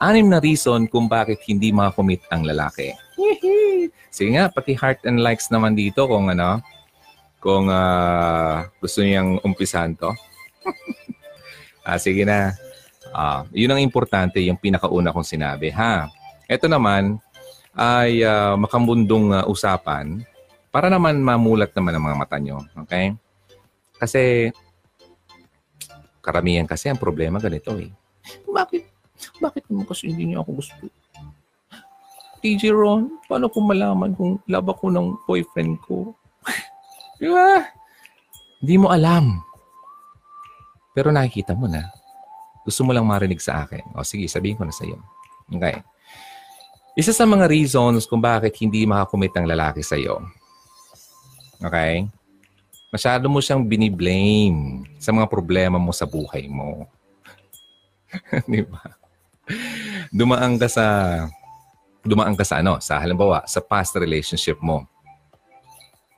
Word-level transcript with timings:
anim 0.00 0.26
na 0.26 0.40
reason 0.40 0.88
kung 0.88 1.06
bakit 1.06 1.44
hindi 1.44 1.70
makakommit 1.70 2.24
ang 2.32 2.48
lalaki. 2.48 2.96
Sige 4.08 4.34
nga, 4.34 4.48
pati 4.48 4.72
heart 4.72 5.04
and 5.04 5.20
likes 5.20 5.52
naman 5.52 5.76
dito 5.76 6.08
kung 6.08 6.32
ano, 6.32 6.64
kung 7.38 7.68
uh, 7.68 8.64
gusto 8.80 9.04
niyang 9.04 9.38
umpisahan 9.44 9.92
to. 9.94 10.10
ah, 11.86 12.00
sige 12.00 12.24
na. 12.24 12.56
Ah, 13.12 13.44
yun 13.52 13.70
ang 13.70 13.80
importante, 13.84 14.40
yung 14.40 14.56
pinakauna 14.56 15.12
kong 15.12 15.28
sinabi. 15.28 15.68
Ha? 15.70 16.08
Ito 16.48 16.66
naman 16.66 17.20
ay 17.76 18.24
uh, 18.24 18.56
makambundong 18.56 19.36
uh, 19.36 19.44
usapan 19.46 20.24
para 20.72 20.90
naman 20.90 21.20
mamulat 21.20 21.70
naman 21.76 21.94
ang 21.94 22.04
mga 22.08 22.18
mata 22.18 22.36
nyo. 22.40 22.64
Okay? 22.86 23.14
Kasi 24.00 24.48
karamihan 26.24 26.64
kasi 26.64 26.88
ang 26.88 27.00
problema 27.00 27.36
ganito 27.40 27.76
eh. 27.76 27.92
Bakit? 28.48 28.99
Bakit 29.44 29.68
naman 29.68 29.84
kasi 29.88 30.12
hindi 30.12 30.32
niyo 30.32 30.44
ako 30.44 30.50
gusto? 30.60 30.74
TJ 32.40 32.72
Ron, 32.72 33.20
paano 33.28 33.52
ko 33.52 33.60
malaman 33.60 34.16
kung 34.16 34.40
love 34.48 34.68
ako 34.72 34.88
ng 34.88 35.06
boyfriend 35.28 35.76
ko? 35.84 36.16
Di 37.20 37.28
ba? 37.28 37.60
Hindi 38.64 38.74
mo 38.80 38.88
alam. 38.88 39.44
Pero 40.96 41.12
nakikita 41.12 41.52
mo 41.52 41.68
na. 41.68 41.92
Gusto 42.64 42.84
mo 42.84 42.92
lang 42.92 43.08
marinig 43.08 43.40
sa 43.40 43.64
akin. 43.64 43.96
O 43.96 44.04
sige, 44.04 44.28
sabihin 44.28 44.56
ko 44.56 44.64
na 44.64 44.72
sa 44.72 44.84
iyo. 44.84 45.00
Okay. 45.48 45.80
Isa 46.96 47.16
sa 47.16 47.24
mga 47.24 47.48
reasons 47.48 48.04
kung 48.04 48.20
bakit 48.20 48.56
hindi 48.60 48.84
makakomit 48.84 49.32
ang 49.36 49.48
lalaki 49.48 49.80
sa 49.80 49.96
iyo. 49.96 50.20
Okay? 51.60 52.08
Masyado 52.90 53.28
mo 53.30 53.38
siyang 53.38 53.64
biniblame 53.64 54.84
sa 55.00 55.12
mga 55.14 55.28
problema 55.30 55.78
mo 55.78 55.92
sa 55.92 56.04
buhay 56.04 56.48
mo. 56.50 56.88
Di 58.50 58.60
ba? 58.66 58.99
Dumaan 60.18 60.58
ka 60.58 60.66
sa 60.70 60.86
dumaan 62.00 62.32
ka 62.36 62.44
sa 62.44 62.64
ano, 62.64 62.80
sa 62.80 62.96
halimbawa, 63.00 63.44
sa 63.44 63.60
past 63.60 63.96
relationship 63.96 64.56
mo. 64.64 64.88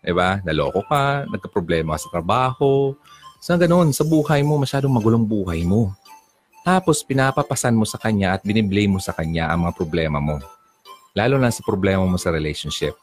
Diba? 0.02 0.42
Naloko 0.42 0.82
ka, 0.86 1.26
nagka-problema 1.30 1.94
sa 1.98 2.10
trabaho. 2.10 2.94
Sa 3.42 3.58
ganun, 3.58 3.90
sa 3.90 4.06
buhay 4.06 4.42
mo, 4.46 4.58
masyadong 4.58 4.90
magulong 4.90 5.26
buhay 5.26 5.62
mo. 5.66 5.94
Tapos, 6.62 7.02
pinapapasan 7.02 7.74
mo 7.74 7.82
sa 7.82 7.98
kanya 7.98 8.38
at 8.38 8.46
biniblame 8.46 8.98
mo 8.98 9.00
sa 9.02 9.10
kanya 9.14 9.50
ang 9.50 9.66
mga 9.66 9.74
problema 9.74 10.22
mo. 10.22 10.38
Lalo 11.14 11.38
na 11.38 11.50
sa 11.50 11.62
problema 11.66 12.06
mo 12.06 12.18
sa 12.18 12.30
relationship. 12.30 12.94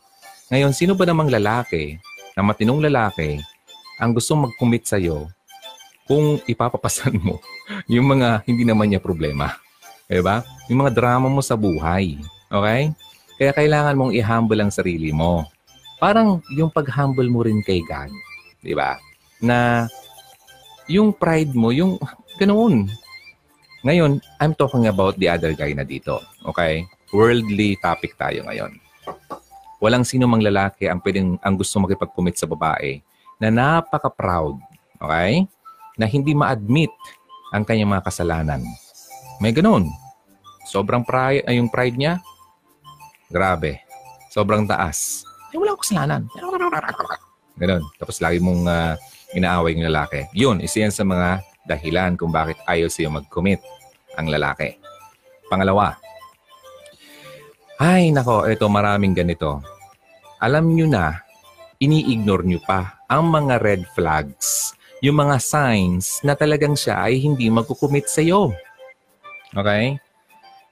Ngayon, 0.48 0.72
sino 0.72 0.95
ba 0.95 1.04
namang 1.04 1.28
lalaki, 1.28 2.00
na 2.36 2.44
matinong 2.44 2.88
lalaki, 2.88 3.39
ang 4.00 4.16
gusto 4.16 4.39
mag-commit 4.39 4.88
sa'yo 4.88 5.28
kung 6.08 6.39
ipapapasan 6.48 7.20
mo 7.20 7.44
yung 7.92 8.08
mga 8.08 8.48
hindi 8.48 8.64
naman 8.64 8.92
niya 8.92 9.04
problema? 9.04 9.52
Diba? 10.10 10.42
Yung 10.68 10.82
mga 10.82 10.98
drama 10.98 11.30
mo 11.30 11.40
sa 11.46 11.54
buhay. 11.54 12.18
Okay? 12.50 12.90
Kaya 13.38 13.52
kailangan 13.54 13.96
mong 13.96 14.12
i-humble 14.18 14.60
ang 14.60 14.74
sarili 14.74 15.14
mo 15.14 15.46
parang 16.00 16.40
yung 16.56 16.72
pag-humble 16.72 17.28
mo 17.28 17.44
rin 17.44 17.60
kay 17.62 17.84
God. 17.84 18.10
Di 18.64 18.72
ba? 18.72 18.96
Na 19.44 19.86
yung 20.88 21.12
pride 21.12 21.54
mo, 21.54 21.70
yung 21.76 22.00
ganoon. 22.42 22.88
Ngayon, 23.84 24.24
I'm 24.40 24.56
talking 24.56 24.88
about 24.88 25.20
the 25.20 25.28
other 25.28 25.52
guy 25.54 25.76
na 25.76 25.84
dito. 25.84 26.23
Okay? 26.48 26.88
Worldly 27.12 27.78
topic 27.84 28.16
tayo 28.16 28.48
ngayon. 28.48 28.80
Walang 29.80 30.04
sino 30.04 30.28
mang 30.28 30.44
lalaki 30.44 30.88
ang 30.88 31.00
pwedeng 31.04 31.40
ang 31.40 31.56
gusto 31.56 31.80
makipag-commit 31.80 32.36
sa 32.36 32.48
babae 32.48 33.00
na 33.40 33.48
napaka-proud. 33.52 34.60
Okay? 35.00 35.48
Na 35.96 36.08
hindi 36.08 36.36
ma-admit 36.36 36.92
ang 37.52 37.64
kanyang 37.64 37.96
mga 37.96 38.08
kasalanan. 38.08 38.64
May 39.40 39.56
ganoon. 39.56 39.88
Sobrang 40.68 41.02
pride, 41.02 41.48
ay 41.50 41.58
yung 41.58 41.72
pride 41.72 41.98
niya, 41.98 42.14
grabe. 43.32 43.82
Sobrang 44.30 44.68
taas 44.70 45.26
eh, 45.50 45.58
wala 45.58 45.73
akong 45.73 45.83
kasalanan. 45.86 46.22
Ganon. 47.60 47.83
Tapos 47.98 48.17
lagi 48.22 48.38
mong 48.38 48.64
uh, 48.70 48.94
inaaway 49.33 49.73
ng 49.73 49.89
lalaki. 49.89 50.30
Yun, 50.38 50.61
isa 50.61 50.86
yan 50.86 50.94
sa 50.94 51.02
mga 51.02 51.42
dahilan 51.66 52.14
kung 52.16 52.30
bakit 52.30 52.58
ayaw 52.70 52.88
siya 52.88 53.10
mag-commit 53.10 53.61
ang 54.14 54.30
lalaki. 54.30 54.77
Pangalawa, 55.50 55.98
ay 57.82 58.14
nako, 58.14 58.45
ito 58.45 58.66
maraming 58.70 59.17
ganito. 59.17 59.64
Alam 60.38 60.71
nyo 60.77 60.86
na, 60.86 61.26
ini-ignore 61.82 62.45
nyo 62.45 62.61
pa 62.61 63.02
ang 63.10 63.33
mga 63.33 63.58
red 63.60 63.82
flags, 63.98 64.77
yung 65.02 65.17
mga 65.17 65.42
signs 65.42 66.21
na 66.21 66.38
talagang 66.38 66.77
siya 66.77 67.02
ay 67.02 67.17
hindi 67.17 67.50
magkukumit 67.50 68.06
sa 68.06 68.21
iyo. 68.21 68.54
Okay? 69.54 69.98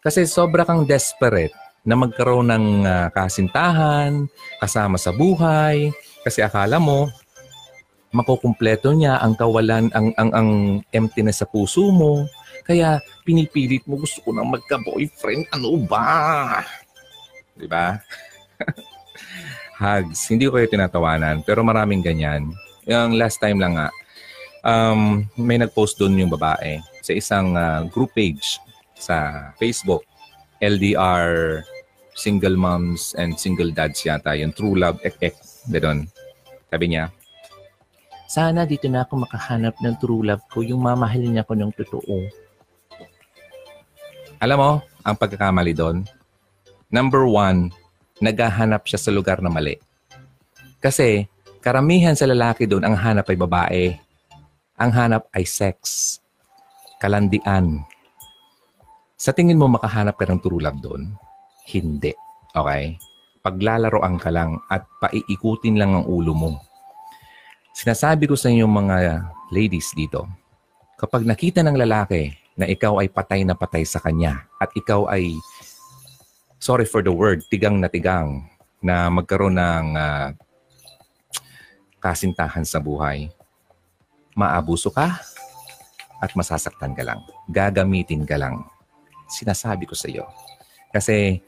Kasi 0.02 0.30
sobra 0.30 0.64
kang 0.64 0.86
desperate 0.86 1.54
na 1.88 1.96
magkaroon 1.96 2.52
ng 2.52 2.66
uh, 2.84 3.08
kasintahan, 3.16 4.28
kasama 4.60 5.00
sa 5.00 5.16
buhay, 5.16 5.90
kasi 6.22 6.44
akala 6.44 6.84
mo, 6.84 7.08
makukumpleto 8.12 8.92
niya 8.92 9.20
ang 9.24 9.40
kawalan, 9.40 9.88
ang, 9.96 10.12
ang, 10.20 10.30
ang 10.36 10.50
emptiness 10.92 11.40
sa 11.40 11.48
puso 11.48 11.88
mo. 11.92 12.28
Kaya 12.68 13.00
pinipilit 13.24 13.88
mo, 13.88 14.04
gusto 14.04 14.20
ko 14.20 14.36
nang 14.36 14.52
magka-boyfriend. 14.52 15.48
Ano 15.56 15.80
ba? 15.88 16.60
Di 17.56 17.68
ba? 17.68 17.96
Hugs. 19.82 20.28
Hindi 20.28 20.52
ko 20.52 20.60
kayo 20.60 20.68
tinatawanan, 20.68 21.48
pero 21.48 21.64
maraming 21.64 22.04
ganyan. 22.04 22.52
Yung 22.84 23.16
last 23.16 23.40
time 23.40 23.64
lang 23.64 23.80
nga, 23.80 23.88
um, 24.68 25.24
may 25.40 25.56
nag-post 25.56 25.96
doon 25.96 26.20
yung 26.20 26.32
babae 26.32 26.84
sa 27.00 27.16
isang 27.16 27.56
uh, 27.56 27.88
group 27.88 28.12
page 28.12 28.60
sa 28.98 29.50
Facebook. 29.62 30.04
LDR 30.58 31.62
single 32.18 32.58
moms 32.58 33.14
and 33.14 33.38
single 33.38 33.70
dads 33.70 34.02
yata, 34.02 34.34
yung 34.34 34.50
true 34.52 34.74
love, 34.74 34.98
ek 35.06 35.22
ek, 35.22 35.38
gano'n. 35.70 36.10
Sabi 36.68 36.86
niya, 36.90 37.14
sana 38.28 38.66
dito 38.68 38.90
na 38.90 39.06
ako 39.06 39.24
makahanap 39.24 39.78
ng 39.80 39.96
true 40.02 40.26
love 40.26 40.44
ko, 40.50 40.66
yung 40.66 40.82
mamahalin 40.82 41.38
niya 41.38 41.48
ko 41.48 41.54
ng 41.54 41.72
totoo. 41.78 42.28
Alam 44.42 44.58
mo, 44.58 44.72
ang 45.06 45.16
pagkakamali 45.16 45.78
doon, 45.78 46.04
number 46.90 47.24
one, 47.24 47.70
naghahanap 48.20 48.84
siya 48.90 49.00
sa 49.00 49.14
lugar 49.14 49.40
na 49.40 49.54
mali. 49.54 49.78
Kasi, 50.82 51.26
karamihan 51.62 52.18
sa 52.18 52.30
lalaki 52.30 52.66
doon, 52.66 52.86
ang 52.86 52.98
hanap 52.98 53.30
ay 53.30 53.38
babae. 53.38 53.84
Ang 54.78 54.92
hanap 54.94 55.26
ay 55.34 55.46
sex. 55.46 56.18
Kalandian. 57.02 57.82
Sa 59.18 59.34
tingin 59.34 59.58
mo 59.58 59.66
makahanap 59.66 60.14
ka 60.14 60.30
ng 60.30 60.38
true 60.38 60.62
love 60.62 60.78
doon? 60.78 61.18
Hindi. 61.66 62.14
Okay? 62.54 63.02
Paglalaroan 63.42 64.22
ka 64.22 64.30
lang 64.30 64.62
at 64.70 64.86
paiikutin 65.02 65.74
lang 65.74 65.98
ang 65.98 66.06
ulo 66.06 66.38
mo. 66.38 66.52
Sinasabi 67.74 68.30
ko 68.30 68.38
sa 68.38 68.54
inyo 68.54 68.70
mga 68.70 69.26
ladies 69.50 69.90
dito, 69.98 70.30
kapag 71.02 71.26
nakita 71.26 71.66
ng 71.66 71.82
lalaki 71.82 72.30
na 72.62 72.70
ikaw 72.70 73.02
ay 73.02 73.10
patay 73.10 73.42
na 73.42 73.58
patay 73.58 73.82
sa 73.90 73.98
kanya 73.98 74.46
at 74.62 74.70
ikaw 74.78 75.10
ay, 75.10 75.34
sorry 76.62 76.86
for 76.86 77.02
the 77.02 77.10
word, 77.10 77.42
tigang 77.50 77.82
na 77.82 77.90
tigang 77.90 78.46
na 78.86 79.10
magkaroon 79.10 79.58
ng 79.58 79.88
uh, 79.98 80.30
kasintahan 81.98 82.66
sa 82.66 82.78
buhay, 82.78 83.34
maabuso 84.38 84.94
ka 84.94 85.18
at 86.22 86.30
masasaktan 86.38 86.94
ka 86.94 87.02
lang. 87.02 87.26
Gagamitin 87.50 88.22
ka 88.22 88.38
lang. 88.38 88.77
Sinasabi 89.28 89.86
ko 89.86 89.94
sa 89.94 90.08
iyo. 90.08 90.26
Kasi 90.92 91.44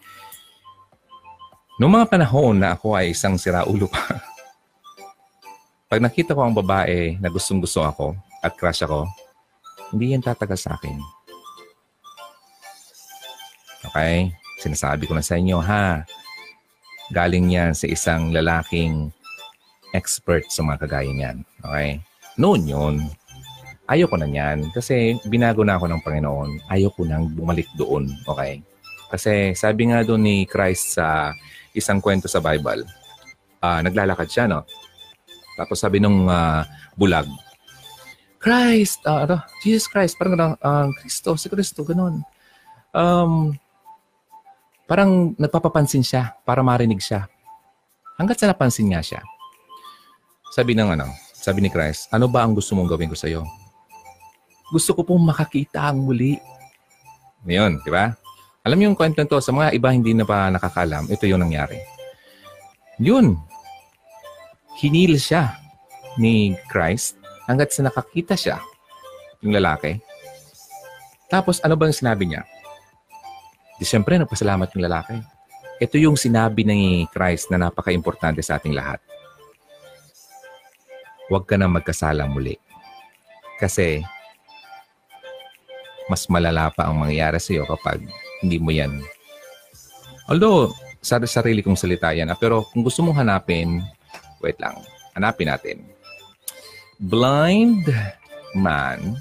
Noong 1.80 1.96
mga 1.96 2.12
panahon 2.12 2.60
na 2.60 2.76
ako 2.76 2.92
ay 2.92 3.16
isang 3.16 3.40
siraulo 3.40 3.88
pa, 3.88 4.04
pag 5.90 6.04
nakita 6.04 6.36
ko 6.36 6.44
ang 6.44 6.52
babae 6.52 7.16
na 7.24 7.32
gustong 7.32 7.64
gusto 7.64 7.80
ako 7.80 8.20
at 8.44 8.52
crush 8.60 8.84
ako, 8.84 9.08
hindi 9.96 10.12
yan 10.12 10.20
tatagal 10.20 10.60
sa 10.60 10.76
akin. 10.76 11.00
Okay? 13.88 14.28
Sinasabi 14.60 15.08
ko 15.08 15.16
na 15.16 15.24
sa 15.24 15.40
inyo, 15.40 15.56
ha? 15.64 16.04
Galing 17.16 17.48
yan 17.48 17.72
sa 17.72 17.88
isang 17.88 18.36
lalaking 18.36 19.16
expert 19.96 20.52
sa 20.52 20.68
mga 20.68 20.84
kagaya 20.84 21.12
niyan. 21.16 21.38
Okay? 21.64 22.04
Noon 22.36 22.68
yun. 22.68 22.96
Ayoko 23.90 24.22
na 24.22 24.30
niyan 24.30 24.70
kasi 24.70 25.18
binago 25.26 25.66
na 25.66 25.82
ako 25.82 25.90
ng 25.90 26.04
Panginoon. 26.06 26.50
Ayoko 26.70 27.02
nang 27.10 27.26
bumalik 27.34 27.66
doon. 27.74 28.06
Okay? 28.30 28.62
Kasi 29.10 29.58
sabi 29.58 29.90
nga 29.90 30.06
doon 30.06 30.22
ni 30.22 30.36
Christ 30.46 31.02
sa 31.02 31.34
isang 31.74 31.98
kwento 31.98 32.30
sa 32.30 32.38
Bible. 32.38 32.86
Uh, 33.60 33.82
naglalakad 33.82 34.30
siya, 34.30 34.46
no? 34.46 34.62
Tapos 35.58 35.82
sabi 35.82 35.98
nung 35.98 36.30
uh, 36.30 36.64
bulag, 36.96 37.28
Christ, 38.40 39.04
uh, 39.04 39.28
ano, 39.28 39.44
Jesus 39.60 39.92
Christ, 39.92 40.16
parang 40.16 40.40
gano'n, 40.40 40.56
uh, 40.64 40.88
Kristo, 41.04 41.36
si 41.36 41.52
Kristo, 41.52 41.84
gano'n. 41.84 42.24
Um, 42.96 43.52
parang 44.88 45.36
nagpapapansin 45.36 46.08
siya 46.08 46.40
para 46.48 46.64
marinig 46.64 47.04
siya. 47.04 47.28
Hanggat 48.16 48.40
sa 48.40 48.48
napansin 48.48 48.96
nga 48.96 49.04
siya. 49.04 49.20
Sabi 50.56 50.72
ng 50.72 50.96
ano, 50.96 51.12
sabi 51.36 51.60
ni 51.60 51.70
Christ, 51.70 52.08
ano 52.16 52.32
ba 52.32 52.48
ang 52.48 52.56
gusto 52.56 52.80
mong 52.80 52.88
gawin 52.88 53.12
ko 53.12 53.20
sa 53.20 53.28
iyo? 53.28 53.44
Gusto 54.70 54.94
ko 54.94 55.02
pong 55.02 55.26
makakita 55.26 55.90
ang 55.90 56.06
muli. 56.06 56.38
Ngayon, 57.46 57.82
di 57.82 57.90
ba? 57.90 58.14
Alam 58.62 58.86
yung 58.86 58.96
kwento 58.96 59.24
to, 59.26 59.42
sa 59.42 59.50
mga 59.50 59.74
iba 59.74 59.90
hindi 59.90 60.14
na 60.14 60.28
pa 60.28 60.52
nakakalam, 60.54 61.10
ito 61.10 61.26
yung 61.26 61.42
nangyari. 61.42 61.80
Yun. 63.02 63.40
Hinil 64.78 65.18
siya 65.18 65.58
ni 66.20 66.54
Christ 66.70 67.18
hanggat 67.50 67.74
sa 67.74 67.88
nakakita 67.88 68.36
siya, 68.38 68.62
yung 69.42 69.56
lalaki. 69.58 69.98
Tapos 71.32 71.64
ano 71.66 71.74
ba 71.74 71.90
yung 71.90 71.98
sinabi 71.98 72.30
niya? 72.30 72.46
Di 73.80 73.88
siyempre, 73.88 74.20
nagpasalamat 74.20 74.70
yung 74.76 74.86
lalaki. 74.86 75.16
Ito 75.80 75.96
yung 75.96 76.20
sinabi 76.20 76.68
ni 76.68 77.08
Christ 77.08 77.48
na 77.48 77.58
napaka-importante 77.58 78.44
sa 78.44 78.60
ating 78.60 78.76
lahat. 78.76 79.00
Huwag 81.32 81.48
ka 81.48 81.56
na 81.56 81.72
magkasala 81.72 82.28
muli. 82.28 82.60
Kasi 83.56 84.04
mas 86.10 86.26
malala 86.28 86.74
pa 86.74 86.90
ang 86.90 86.98
mangyayari 86.98 87.38
sa 87.38 87.54
iyo 87.54 87.64
kapag 87.70 88.02
hindi 88.42 88.58
mo 88.58 88.74
yan. 88.74 89.00
Although, 90.26 90.74
sa 91.00 91.22
sarili 91.24 91.64
kong 91.64 91.80
salita 91.80 92.12
yan. 92.12 92.28
Ah, 92.28 92.38
pero 92.38 92.68
kung 92.74 92.84
gusto 92.84 93.00
mong 93.06 93.24
hanapin, 93.24 93.80
wait 94.44 94.60
lang, 94.60 94.76
hanapin 95.16 95.48
natin. 95.48 95.78
Blind 97.00 97.88
Man 98.58 99.16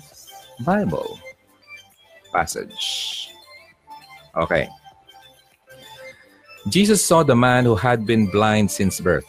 Bible 0.67 1.21
passage. 2.35 3.31
Okay. 4.35 4.67
Jesus 6.69 7.01
saw 7.01 7.23
the 7.23 7.39
man 7.39 7.65
who 7.65 7.79
had 7.79 8.05
been 8.05 8.27
blind 8.29 8.71
since 8.71 9.01
birth. 9.01 9.25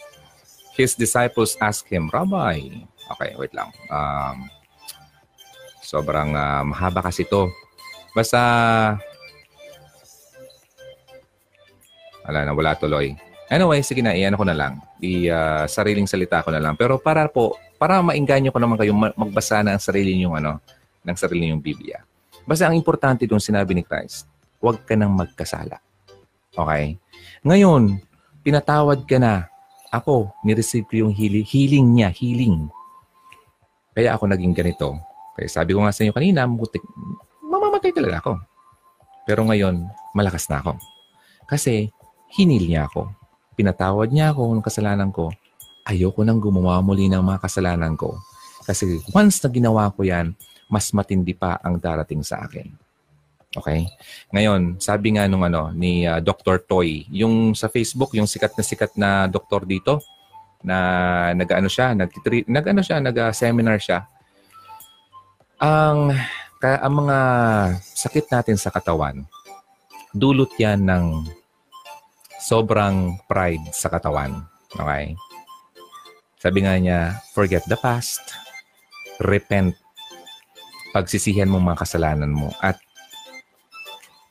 His 0.76 0.96
disciples 0.96 1.56
asked 1.62 1.88
him, 1.88 2.10
Rabbi, 2.12 2.84
okay, 3.16 3.32
wait 3.38 3.54
lang. 3.54 3.72
Um, 3.92 4.50
sobrang 5.90 6.38
uh, 6.38 6.62
mahaba 6.62 7.02
kasi 7.02 7.26
to. 7.26 7.50
Basta 8.14 8.38
Wala 12.30 12.46
na, 12.46 12.54
wala 12.54 12.78
tuloy. 12.78 13.18
Anyway, 13.50 13.82
sige 13.82 14.06
na, 14.06 14.14
iyan 14.14 14.38
ko 14.38 14.46
na 14.46 14.54
lang. 14.54 14.78
I 15.02 15.34
uh, 15.34 15.66
sariling 15.66 16.06
salita 16.06 16.46
ko 16.46 16.54
na 16.54 16.62
lang. 16.62 16.78
Pero 16.78 17.02
para 17.02 17.26
po, 17.26 17.58
para 17.82 18.06
mainganyo 18.06 18.54
ko 18.54 18.62
naman 18.62 18.78
kayo 18.78 18.94
magbasa 18.94 19.66
ng 19.66 19.82
sarili 19.82 20.14
niyo 20.14 20.38
ano, 20.38 20.62
ng 21.02 21.18
sarili 21.18 21.50
niyong 21.50 21.66
Biblia. 21.66 22.06
Basta 22.46 22.70
ang 22.70 22.78
importante 22.78 23.26
doon 23.26 23.42
sinabi 23.42 23.74
ni 23.74 23.82
Christ, 23.82 24.30
huwag 24.62 24.86
ka 24.86 24.94
nang 24.94 25.18
magkasala. 25.18 25.82
Okay? 26.54 27.02
Ngayon, 27.42 27.98
pinatawad 28.46 29.10
ka 29.10 29.18
na. 29.18 29.50
Ako, 29.90 30.30
nireceive 30.46 30.86
ko 30.86 31.10
yung 31.10 31.14
healing, 31.18 31.42
healing 31.50 31.88
niya, 31.90 32.14
healing. 32.14 32.70
Kaya 33.98 34.14
ako 34.14 34.30
naging 34.30 34.54
ganito. 34.54 35.02
Kaya 35.40 35.48
sabi 35.48 35.72
ko 35.72 35.88
nga 35.88 35.96
sa 35.96 36.04
inyo 36.04 36.12
kanina, 36.12 36.44
mutik, 36.44 36.84
mamamatay 37.40 37.96
talaga 37.96 38.20
ako. 38.20 38.34
Pero 39.24 39.48
ngayon, 39.48 39.88
malakas 40.12 40.52
na 40.52 40.60
ako. 40.60 40.76
Kasi 41.48 41.88
hinil 42.36 42.68
niya 42.68 42.92
ako. 42.92 43.08
Pinatawad 43.56 44.12
niya 44.12 44.36
ako 44.36 44.60
ng 44.60 44.66
kasalanan 44.68 45.16
ko. 45.16 45.32
Ayoko 45.88 46.28
nang 46.28 46.44
gumawa 46.44 46.84
muli 46.84 47.08
ng 47.08 47.24
mga 47.24 47.40
kasalanan 47.40 47.96
ko. 47.96 48.20
Kasi 48.68 49.00
once 49.16 49.40
na 49.40 49.48
ginawa 49.48 49.88
ko 49.96 50.04
yan, 50.04 50.36
mas 50.68 50.92
matindi 50.92 51.32
pa 51.32 51.56
ang 51.64 51.80
darating 51.80 52.20
sa 52.20 52.44
akin. 52.44 52.68
Okay? 53.56 53.88
Ngayon, 54.36 54.78
sabi 54.78 55.16
nga 55.16 55.26
nung 55.32 55.48
ano 55.48 55.72
ni 55.72 56.04
uh, 56.04 56.20
Dr. 56.20 56.68
Toy, 56.68 57.08
yung 57.10 57.56
sa 57.56 57.72
Facebook, 57.72 58.12
yung 58.14 58.28
sikat 58.28 58.60
na 58.60 58.64
sikat 58.68 58.92
na 59.00 59.26
doktor 59.26 59.64
dito 59.64 60.04
na 60.60 61.32
nag-ano 61.32 61.72
siya, 61.72 61.96
nag 61.96 62.12
nag-ano 62.46 62.84
siya, 62.84 63.00
nag-seminar 63.00 63.80
siya. 63.80 64.04
Ang 65.60 66.16
ang 66.64 66.94
mga 67.04 67.20
sakit 67.84 68.32
natin 68.32 68.56
sa 68.56 68.72
katawan, 68.72 69.28
dulot 70.16 70.48
yan 70.56 70.88
ng 70.88 71.28
sobrang 72.40 73.20
pride 73.28 73.68
sa 73.76 73.92
katawan. 73.92 74.48
Okay? 74.72 75.20
Sabi 76.40 76.64
nga 76.64 76.80
niya, 76.80 77.20
forget 77.36 77.68
the 77.68 77.76
past, 77.76 78.24
repent, 79.20 79.76
pagsisihan 80.96 81.52
mo 81.52 81.60
mga 81.60 81.84
kasalanan 81.84 82.32
mo, 82.32 82.56
at 82.64 82.80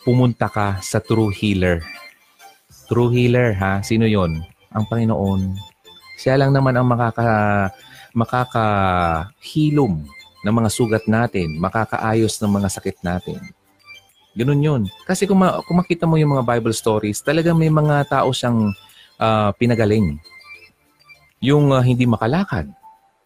pumunta 0.09 0.49
ka 0.49 0.81
sa 0.81 0.97
true 0.97 1.29
healer. 1.29 1.85
True 2.89 3.13
healer, 3.13 3.53
ha? 3.61 3.85
Sino 3.85 4.09
yon? 4.09 4.41
Ang 4.73 4.85
Panginoon. 4.89 5.61
Siya 6.17 6.41
lang 6.41 6.57
naman 6.57 6.73
ang 6.73 6.89
makaka, 6.89 7.69
makakahilom 8.17 10.09
ng 10.45 10.55
mga 10.55 10.71
sugat 10.71 11.05
natin, 11.11 11.59
makakaayos 11.59 12.39
ng 12.39 12.51
mga 12.51 12.69
sakit 12.71 12.97
natin. 13.03 13.41
Ganun 14.39 14.63
yun. 14.63 14.83
Kasi 15.03 15.27
kung, 15.27 15.43
ma- 15.43 15.59
kung 15.67 15.83
makita 15.83 16.07
mo 16.07 16.15
yung 16.15 16.39
mga 16.39 16.47
Bible 16.47 16.75
stories, 16.77 17.19
talagang 17.25 17.59
may 17.59 17.73
mga 17.73 18.07
tao 18.07 18.31
siyang 18.31 18.71
uh, 19.19 19.51
pinagaling. 19.59 20.23
Yung 21.43 21.75
uh, 21.75 21.83
hindi 21.83 22.07
makalakad, 22.07 22.71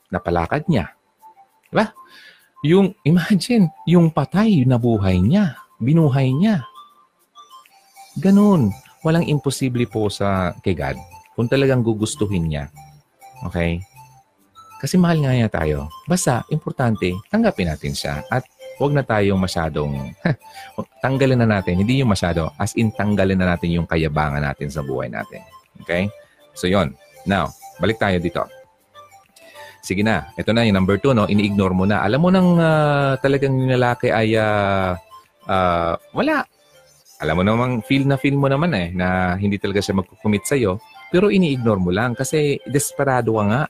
napalakad 0.09 0.65
niya. 0.69 0.97
Diba? 1.69 1.93
Yung, 2.65 2.97
imagine, 3.05 3.69
yung 3.85 4.09
patay, 4.09 4.65
nabuhay 4.65 5.21
niya. 5.21 5.61
Binuhay 5.83 6.33
niya. 6.33 6.65
Ganun. 8.21 8.73
Walang 9.03 9.27
imposible 9.27 9.85
po 9.91 10.07
sa 10.09 10.55
kay 10.63 10.79
God 10.79 10.97
kung 11.35 11.49
talagang 11.49 11.83
gugustuhin 11.83 12.47
niya. 12.49 12.71
Okay? 13.51 13.83
Kasi 14.83 14.99
mahal 14.99 15.23
nga 15.23 15.31
niya 15.31 15.47
tayo. 15.47 15.87
Basta, 16.11 16.43
importante, 16.51 17.15
tanggapin 17.31 17.71
natin 17.71 17.95
siya 17.95 18.27
at 18.27 18.43
huwag 18.83 18.91
na 18.91 19.07
tayong 19.07 19.39
masyadong, 19.39 20.11
tanggalin 21.07 21.39
na 21.39 21.47
natin, 21.47 21.79
hindi 21.79 22.03
yung 22.03 22.11
masyado, 22.11 22.51
as 22.59 22.75
in 22.75 22.91
tanggalin 22.91 23.39
na 23.39 23.55
natin 23.55 23.71
yung 23.71 23.87
kayabangan 23.87 24.43
natin 24.43 24.75
sa 24.75 24.83
buhay 24.83 25.07
natin. 25.07 25.39
Okay? 25.87 26.11
So 26.59 26.67
yon. 26.67 26.99
Now, 27.23 27.55
balik 27.79 28.03
tayo 28.03 28.19
dito. 28.19 28.43
Sige 29.87 30.03
na, 30.03 30.31
ito 30.35 30.51
na 30.51 30.67
yung 30.67 30.79
number 30.79 30.99
two, 30.99 31.15
no? 31.15 31.31
ini-ignore 31.31 31.75
mo 31.75 31.87
na. 31.87 32.03
Alam 32.03 32.21
mo 32.23 32.31
nang 32.35 32.59
uh, 32.59 33.15
talagang 33.23 33.55
yung 33.55 33.71
lalaki 33.79 34.11
ay 34.11 34.35
uh, 34.35 34.99
uh, 35.47 35.95
wala. 36.11 36.43
Alam 37.23 37.39
mo 37.39 37.43
namang 37.47 37.73
feel 37.87 38.03
na 38.03 38.19
feel 38.19 38.35
mo 38.35 38.51
naman 38.51 38.75
eh 38.75 38.91
na 38.91 39.39
hindi 39.39 39.63
talaga 39.63 39.79
siya 39.79 40.03
magkukumit 40.03 40.43
sa'yo. 40.43 40.83
Pero 41.15 41.31
ini-ignore 41.31 41.79
mo 41.79 41.95
lang 41.95 42.19
kasi 42.19 42.59
desperado 42.67 43.39
ka 43.39 43.45
nga. 43.47 43.63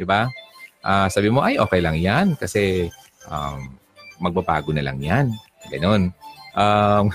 Di 0.00 0.08
ba? 0.08 0.24
Uh, 0.84 1.08
sabi 1.08 1.32
mo, 1.32 1.40
ay 1.40 1.56
okay 1.56 1.80
lang 1.80 1.96
yan 1.96 2.36
kasi 2.36 2.92
um, 3.32 3.72
magbabago 4.20 4.70
na 4.76 4.84
lang 4.84 5.00
yan. 5.00 5.32
Ganon. 5.72 6.12
Um, 6.52 7.08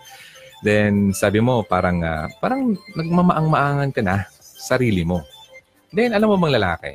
then 0.66 1.10
sabi 1.10 1.42
mo 1.42 1.66
parang 1.66 2.02
uh, 2.06 2.30
parang 2.38 2.78
nagmamaang-maangan 2.94 3.90
ka 3.90 4.00
na 4.06 4.24
sarili 4.38 5.02
mo. 5.02 5.26
Then 5.90 6.14
alam 6.14 6.30
mo 6.30 6.38
bang 6.38 6.54
lalaki, 6.56 6.94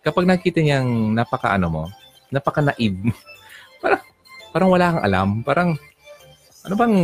kapag 0.00 0.24
nakita 0.24 0.64
niyang 0.64 1.12
napaka 1.12 1.52
ano 1.52 1.68
mo, 1.68 1.84
napaka 2.32 2.64
naib, 2.64 3.12
parang 3.84 4.02
parang 4.50 4.68
wala 4.72 4.86
kang 4.88 5.04
alam, 5.04 5.28
parang 5.44 5.70
ano 6.64 6.74
bang 6.74 6.94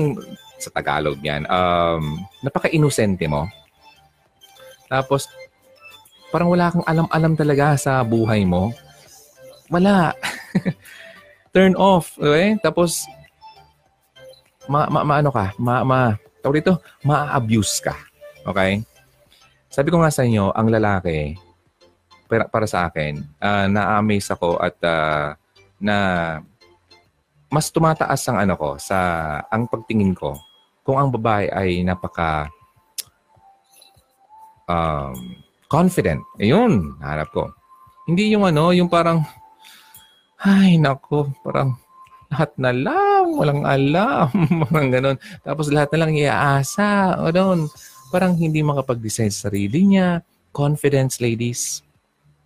sa 0.57 0.73
Tagalog 0.73 1.21
yan, 1.21 1.45
um, 1.45 2.17
napaka-inosente 2.41 3.29
mo. 3.29 3.45
Tapos, 4.89 5.29
parang 6.35 6.51
wala 6.51 6.75
kang 6.75 6.83
alam-alam 6.83 7.39
talaga 7.39 7.79
sa 7.79 8.03
buhay 8.03 8.43
mo. 8.43 8.75
Wala. 9.71 10.11
turn 11.55 11.79
off. 11.79 12.19
Okay? 12.19 12.59
Tapos, 12.59 13.07
ma, 14.67 14.91
ma, 14.91 15.07
ma 15.07 15.23
ano 15.23 15.31
ka, 15.31 15.55
ma, 15.63 15.87
ma, 15.87 16.19
tawag 16.43 16.59
dito, 16.59 16.83
ma-abuse 17.07 17.79
ka. 17.79 17.95
Okay? 18.51 18.83
Sabi 19.71 19.95
ko 19.95 20.03
nga 20.03 20.11
sa 20.11 20.27
inyo, 20.27 20.51
ang 20.51 20.67
lalaki, 20.67 21.39
para, 22.27 22.51
para 22.51 22.67
sa 22.67 22.91
akin, 22.91 23.23
uh, 23.39 23.71
na-amaze 23.71 24.35
ako 24.35 24.59
at 24.59 24.75
uh, 24.83 25.39
na 25.79 25.97
mas 27.47 27.71
tumataas 27.71 28.19
ang 28.27 28.43
ano 28.43 28.59
ko 28.59 28.75
sa 28.81 28.99
ang 29.47 29.71
pagtingin 29.71 30.17
ko 30.17 30.35
kung 30.83 30.99
ang 30.99 31.13
babae 31.13 31.47
ay 31.53 31.85
napaka 31.87 32.49
um, 34.67 35.44
confident. 35.69 36.23
Ayun, 36.39 36.99
harap 37.01 37.31
ko. 37.35 37.51
Hindi 38.05 38.33
yung 38.33 38.45
ano, 38.45 38.71
yung 38.71 38.89
parang 38.89 39.25
ay, 40.45 40.77
nako, 40.77 41.33
parang 41.41 41.81
lahat 42.29 42.53
na 42.61 42.71
lang, 42.75 43.33
walang 43.33 43.65
alam, 43.65 44.29
parang 44.69 44.93
ganun. 44.93 45.17
Tapos 45.41 45.73
lahat 45.73 45.97
na 45.97 46.05
lang 46.05 46.13
iaasa, 46.13 47.17
o 47.25 47.33
doon. 47.33 47.65
Parang 48.13 48.37
hindi 48.37 48.61
makapag-design 48.61 49.33
sa 49.33 49.49
sarili 49.49 49.89
niya. 49.89 50.21
Confidence, 50.53 51.19
ladies. 51.25 51.81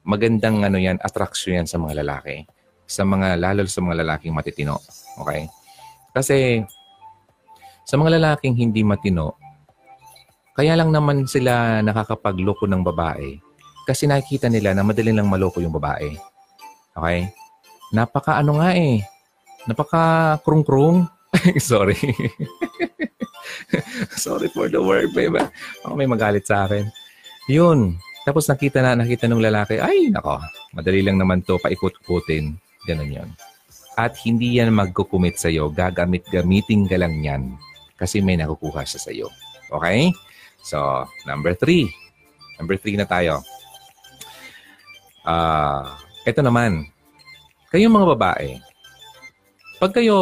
Magandang 0.06 0.62
ano 0.62 0.78
yan, 0.78 1.02
attraction 1.02 1.58
yan 1.58 1.66
sa 1.66 1.76
mga 1.82 2.06
lalaki. 2.06 2.46
Sa 2.86 3.02
mga, 3.02 3.34
lalo 3.34 3.66
sa 3.66 3.82
mga 3.82 4.06
lalaking 4.06 4.32
matitino. 4.32 4.78
Okay? 5.18 5.50
Kasi, 6.14 6.62
sa 7.82 7.98
mga 7.98 8.16
lalaking 8.20 8.54
hindi 8.54 8.86
matino, 8.86 9.34
kaya 10.58 10.74
lang 10.74 10.90
naman 10.90 11.30
sila 11.30 11.78
nakakapagloko 11.86 12.66
ng 12.66 12.82
babae 12.82 13.38
kasi 13.86 14.10
nakikita 14.10 14.50
nila 14.50 14.74
na 14.74 14.82
madali 14.82 15.14
lang 15.14 15.30
maloko 15.30 15.62
yung 15.62 15.78
babae. 15.78 16.18
Okay? 16.98 17.30
napaka 17.92 18.36
ano 18.36 18.60
nga 18.60 18.76
eh, 18.76 19.00
napaka 19.64 20.36
krung-krung. 20.44 21.08
Sorry. 21.60 21.96
Sorry 24.24 24.48
for 24.52 24.68
the 24.68 24.80
word, 24.80 25.12
baby. 25.12 25.40
Ako 25.84 25.96
may 25.96 26.08
magalit 26.08 26.48
sa 26.48 26.68
akin. 26.68 26.88
Yun. 27.48 27.96
Tapos 28.28 28.44
nakita 28.48 28.84
na, 28.84 28.92
nakita 28.92 29.24
nung 29.24 29.40
lalaki, 29.40 29.80
ay, 29.80 30.12
nako, 30.12 30.36
madali 30.76 31.00
lang 31.00 31.16
naman 31.16 31.40
to, 31.44 31.56
paikot-ikutin. 31.60 32.56
Ganun 32.84 33.12
yun. 33.12 33.28
At 33.96 34.20
hindi 34.20 34.60
yan 34.60 34.76
magkukumit 34.76 35.40
sa'yo. 35.40 35.72
Gagamit-gamitin 35.72 36.86
ka 36.86 36.96
lang 37.00 37.24
yan. 37.24 37.56
Kasi 37.96 38.20
may 38.20 38.36
nakukuha 38.36 38.84
siya 38.84 39.00
sa'yo. 39.00 39.26
Okay? 39.72 40.12
So, 40.68 41.08
number 41.24 41.56
three. 41.56 41.88
Number 42.60 42.76
three 42.76 43.00
na 43.00 43.08
tayo. 43.08 43.40
Ah, 45.24 45.32
uh, 45.32 45.84
ito 46.28 46.44
naman. 46.44 46.84
Kayong 47.72 47.92
mga 47.92 48.08
babae, 48.16 48.48
pag 49.80 49.92
kayo, 49.96 50.16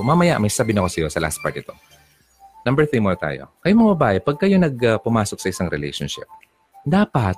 mamaya 0.00 0.40
may 0.40 0.48
sabihin 0.48 0.80
ako 0.80 0.88
sa 0.88 0.98
iyo 1.00 1.08
sa 1.12 1.20
last 1.20 1.40
part 1.44 1.56
ito. 1.56 1.76
Number 2.64 2.84
three 2.88 3.00
mo 3.00 3.12
tayo. 3.16 3.52
Kayong 3.60 3.80
mga 3.80 3.92
babae, 3.96 4.16
pag 4.24 4.36
kayo 4.40 4.56
nag 4.56 4.76
uh, 4.80 4.96
pumasok 5.00 5.40
sa 5.40 5.48
isang 5.52 5.68
relationship, 5.68 6.28
dapat 6.84 7.36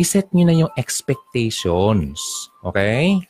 iset 0.00 0.28
nyo 0.32 0.44
na 0.48 0.56
yung 0.56 0.72
expectations. 0.76 2.20
Okay? 2.64 3.20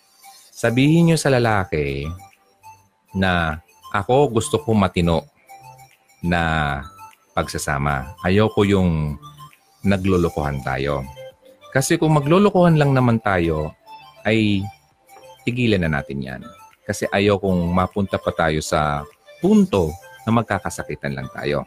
Sabihin 0.55 1.11
nyo 1.11 1.17
sa 1.19 1.33
lalaki 1.33 2.07
na 3.17 3.59
ako 3.91 4.39
gusto 4.39 4.63
ko 4.63 4.77
matino 4.77 5.27
na 6.23 6.85
pagsasama. 7.41 8.13
Ayoko 8.21 8.69
yung 8.69 9.17
naglulukuhan 9.81 10.61
tayo. 10.61 11.01
Kasi 11.73 11.97
kung 11.97 12.13
maglulukuhan 12.13 12.77
lang 12.77 12.93
naman 12.93 13.17
tayo, 13.25 13.73
ay 14.29 14.61
tigilan 15.49 15.81
na 15.81 15.97
natin 15.97 16.21
yan. 16.21 16.43
Kasi 16.85 17.09
ayokong 17.09 17.73
mapunta 17.73 18.21
pa 18.21 18.29
tayo 18.37 18.61
sa 18.61 19.09
punto 19.41 19.89
na 20.29 20.31
magkakasakitan 20.37 21.17
lang 21.17 21.33
tayo. 21.33 21.65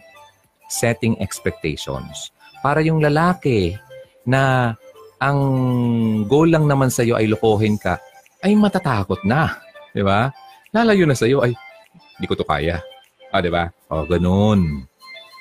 Setting 0.69 1.17
expectations. 1.17 2.29
Para 2.61 2.85
yung 2.85 3.01
lalaki 3.01 3.73
na 4.29 4.73
ang 5.17 5.39
goal 6.27 6.51
lang 6.53 6.69
naman 6.69 6.93
sa 6.93 7.01
iyo 7.01 7.17
ay 7.17 7.25
lokohin 7.31 7.79
ka, 7.79 7.97
ay 8.43 8.53
matatakot 8.53 9.23
na. 9.23 9.57
Di 9.95 10.03
ba? 10.03 10.29
Lalayo 10.75 11.07
na 11.07 11.15
sa 11.15 11.25
iyo 11.25 11.39
ay, 11.41 11.55
hindi 12.19 12.27
ko 12.27 12.35
to 12.35 12.45
kaya. 12.45 12.83
Ah, 13.31 13.39
di 13.39 13.49
ba? 13.49 13.71
O, 13.87 14.03
oh, 14.03 14.05
ganun. 14.05 14.85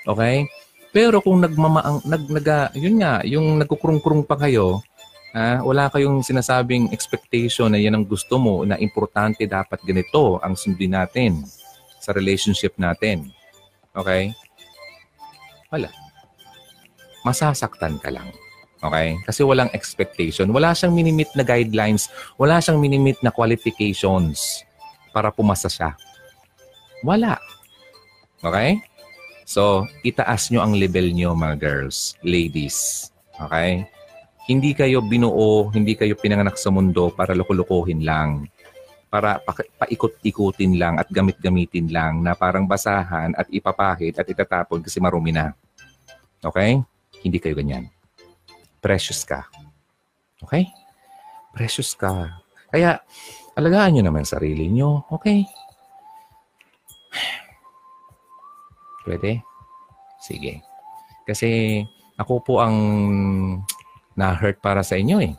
Okay? 0.07 0.47
Pero 0.93 1.25
kung 1.25 1.41
nagmamaang, 1.41 2.05
nag, 2.05 2.23
nag, 2.29 2.47
yun 2.77 3.01
nga, 3.01 3.25
yung 3.25 3.57
nagkukrung-krung 3.57 4.29
pa 4.29 4.37
kayo, 4.37 4.85
ah, 5.33 5.65
wala 5.65 5.89
kayong 5.89 6.21
sinasabing 6.21 6.93
expectation 6.93 7.73
na 7.73 7.81
yan 7.81 7.97
ang 7.97 8.05
gusto 8.05 8.37
mo, 8.37 8.63
na 8.69 8.77
importante 8.77 9.49
dapat 9.49 9.81
ganito 9.89 10.37
ang 10.45 10.53
sundin 10.53 10.93
natin 10.93 11.41
sa 12.03 12.13
relationship 12.13 12.77
natin. 12.77 13.33
Okay? 13.97 14.37
Wala. 15.73 15.89
Masasaktan 17.25 17.97
ka 18.03 18.13
lang. 18.13 18.29
Okay? 18.83 19.17
Kasi 19.25 19.47
walang 19.47 19.71
expectation. 19.73 20.51
Wala 20.51 20.75
siyang 20.75 20.93
minimit 20.93 21.31
na 21.39 21.47
guidelines. 21.47 22.11
Wala 22.37 22.59
siyang 22.59 22.83
minimit 22.83 23.17
na 23.23 23.33
qualifications 23.33 24.67
para 25.15 25.31
pumasa 25.31 25.71
siya. 25.71 25.95
Wala. 27.07 27.39
Okay? 28.43 28.83
So, 29.53 29.85
itaas 30.01 30.49
nyo 30.49 30.65
ang 30.65 30.73
level 30.73 31.13
nyo 31.13 31.37
mga 31.37 31.61
girls, 31.61 32.17
ladies. 32.25 33.09
Okay? 33.37 33.85
Hindi 34.49 34.73
kayo 34.73 35.05
binuo, 35.05 35.69
hindi 35.77 35.93
kayo 35.93 36.17
pinanganak 36.17 36.57
sa 36.57 36.73
mundo 36.73 37.13
para 37.13 37.37
lukulukuhin 37.37 38.01
lang. 38.01 38.49
Para 39.13 39.45
pa- 39.45 39.69
paikot-ikutin 39.85 40.81
lang 40.81 40.97
at 40.97 41.13
gamit-gamitin 41.13 41.93
lang 41.93 42.25
na 42.25 42.33
parang 42.33 42.65
basahan 42.65 43.37
at 43.37 43.45
ipapahid 43.53 44.17
at 44.17 44.25
itatapon 44.25 44.81
kasi 44.81 44.97
marumi 45.05 45.37
na. 45.37 45.53
Okay? 46.41 46.81
Hindi 47.21 47.37
kayo 47.37 47.53
ganyan 47.53 47.93
precious 48.83 49.23
ka. 49.23 49.47
Okay? 50.43 50.67
Precious 51.55 51.95
ka. 51.95 52.43
Kaya, 52.75 52.99
alagaan 53.55 53.95
nyo 53.97 54.03
naman 54.11 54.27
sarili 54.27 54.67
nyo. 54.67 55.07
Okay? 55.15 55.47
Pwede? 59.03 59.43
Sige. 60.23 60.63
Kasi 61.27 61.83
ako 62.19 62.43
po 62.43 62.55
ang 62.63 62.77
na-hurt 64.15 64.61
para 64.63 64.83
sa 64.87 64.99
inyo 64.99 65.19
eh. 65.23 65.35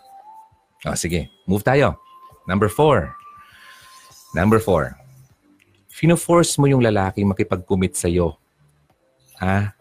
Oh, 0.83 0.97
sige, 0.99 1.31
move 1.47 1.63
tayo. 1.63 1.95
Number 2.47 2.67
four. 2.67 3.15
Number 4.35 4.59
four. 4.59 4.99
Fino-force 5.87 6.59
mo 6.59 6.67
yung 6.67 6.83
lalaki 6.83 7.23
makipag-commit 7.23 7.95
sa'yo. 7.95 8.35
Ha? 9.39 9.71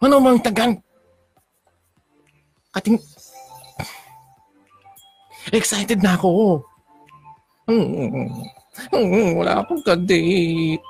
Ano 0.00 0.22
mang 0.22 0.38
tagang 0.38 0.78
Kating... 2.70 2.98
Excited 5.50 5.98
na 6.04 6.14
ako. 6.14 6.62
Hmm, 7.66 8.30
hmm, 8.94 9.28
wala 9.34 9.64
akong 9.64 9.82
ka-date. 9.82 10.84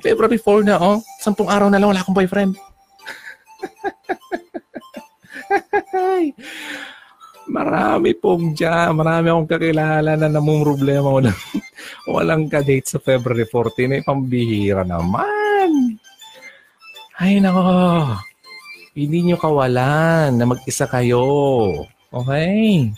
February 0.00 0.38
4 0.38 0.68
na, 0.68 0.76
oh. 0.78 0.98
Sampung 1.20 1.48
araw 1.48 1.68
na 1.72 1.78
lang, 1.80 1.90
wala 1.90 2.00
akong 2.00 2.16
boyfriend. 2.16 2.54
marami 7.52 8.16
pong 8.16 8.56
dyan. 8.56 8.96
Marami 8.96 9.28
akong 9.28 9.50
kakilala 9.50 10.16
na 10.16 10.28
namong 10.28 10.64
problema 10.64 11.08
ko 11.12 11.20
na 11.20 11.32
walang 12.08 12.48
ka-date 12.48 12.88
sa 12.88 12.98
February 13.02 13.44
14. 13.44 14.00
Ay, 14.00 14.02
pambihira 14.02 14.82
naman. 14.86 16.00
Ay, 17.20 17.38
nako. 17.38 17.62
Hindi 18.92 19.18
nyo 19.24 19.36
kawalan 19.40 20.36
na 20.36 20.44
mag-isa 20.44 20.88
kayo. 20.88 21.24
Okay? 22.12 22.92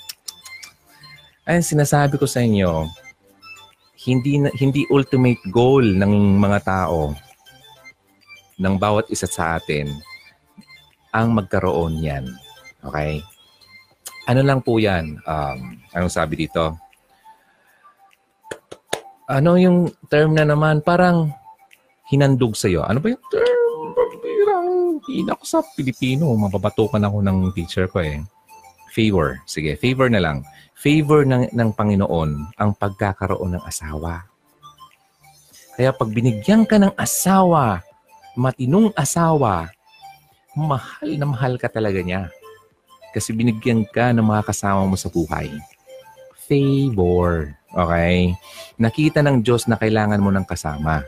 Ay, 1.45 1.61
sinasabi 1.61 2.17
ko 2.17 2.25
sa 2.25 2.41
inyo, 2.41 2.89
hindi 4.05 4.41
hindi 4.61 4.85
ultimate 4.93 5.41
goal 5.49 5.85
ng 5.97 6.37
mga 6.37 6.59
tao 6.65 7.17
ng 8.61 8.75
bawat 8.77 9.09
isa 9.09 9.27
sa 9.27 9.57
atin 9.57 9.89
ang 11.15 11.31
magkaroon 11.33 12.03
yan. 12.03 12.27
Okay? 12.83 13.23
Ano 14.27 14.41
lang 14.43 14.61
po 14.61 14.83
yan? 14.83 15.21
Um, 15.23 15.79
anong 15.95 16.13
sabi 16.13 16.47
dito? 16.47 16.75
Ano 19.31 19.57
yung 19.57 19.95
term 20.11 20.37
na 20.37 20.45
naman? 20.45 20.83
Parang 20.83 21.33
hinandog 22.11 22.59
sa'yo. 22.59 22.83
Ano 22.85 22.99
ba 22.99 23.15
yung 23.15 23.25
term? 23.31 23.55
hindi 25.05 25.31
ako 25.31 25.45
sa 25.45 25.61
Pilipino. 25.63 26.33
Mababatukan 26.35 27.03
ako 27.05 27.19
ng 27.23 27.39
teacher 27.55 27.87
ko 27.87 28.03
eh. 28.03 28.25
Favor. 28.95 29.43
Sige, 29.43 29.75
favor 29.75 30.07
na 30.07 30.23
lang. 30.23 30.47
Favor 30.79 31.27
ng, 31.27 31.51
ng 31.51 31.71
Panginoon 31.75 32.55
ang 32.55 32.71
pagkakaroon 32.79 33.59
ng 33.59 33.65
asawa. 33.67 34.23
Kaya 35.75 35.91
pag 35.91 36.15
binigyan 36.15 36.63
ka 36.63 36.79
ng 36.79 36.95
asawa, 36.95 37.83
matinong 38.39 38.95
asawa, 38.95 39.75
mahal 40.55 41.11
na 41.19 41.27
mahal 41.27 41.59
ka 41.59 41.67
talaga 41.67 41.99
niya. 41.99 42.31
Kasi 43.11 43.35
binigyan 43.35 43.83
ka 43.83 44.15
ng 44.15 44.23
mga 44.23 44.47
kasama 44.47 44.87
mo 44.87 44.95
sa 44.95 45.11
buhay. 45.11 45.51
Favor. 46.47 47.51
Okay? 47.75 48.39
Nakita 48.79 49.19
ng 49.27 49.43
Diyos 49.43 49.67
na 49.67 49.75
kailangan 49.75 50.23
mo 50.23 50.31
ng 50.31 50.47
kasama. 50.47 51.03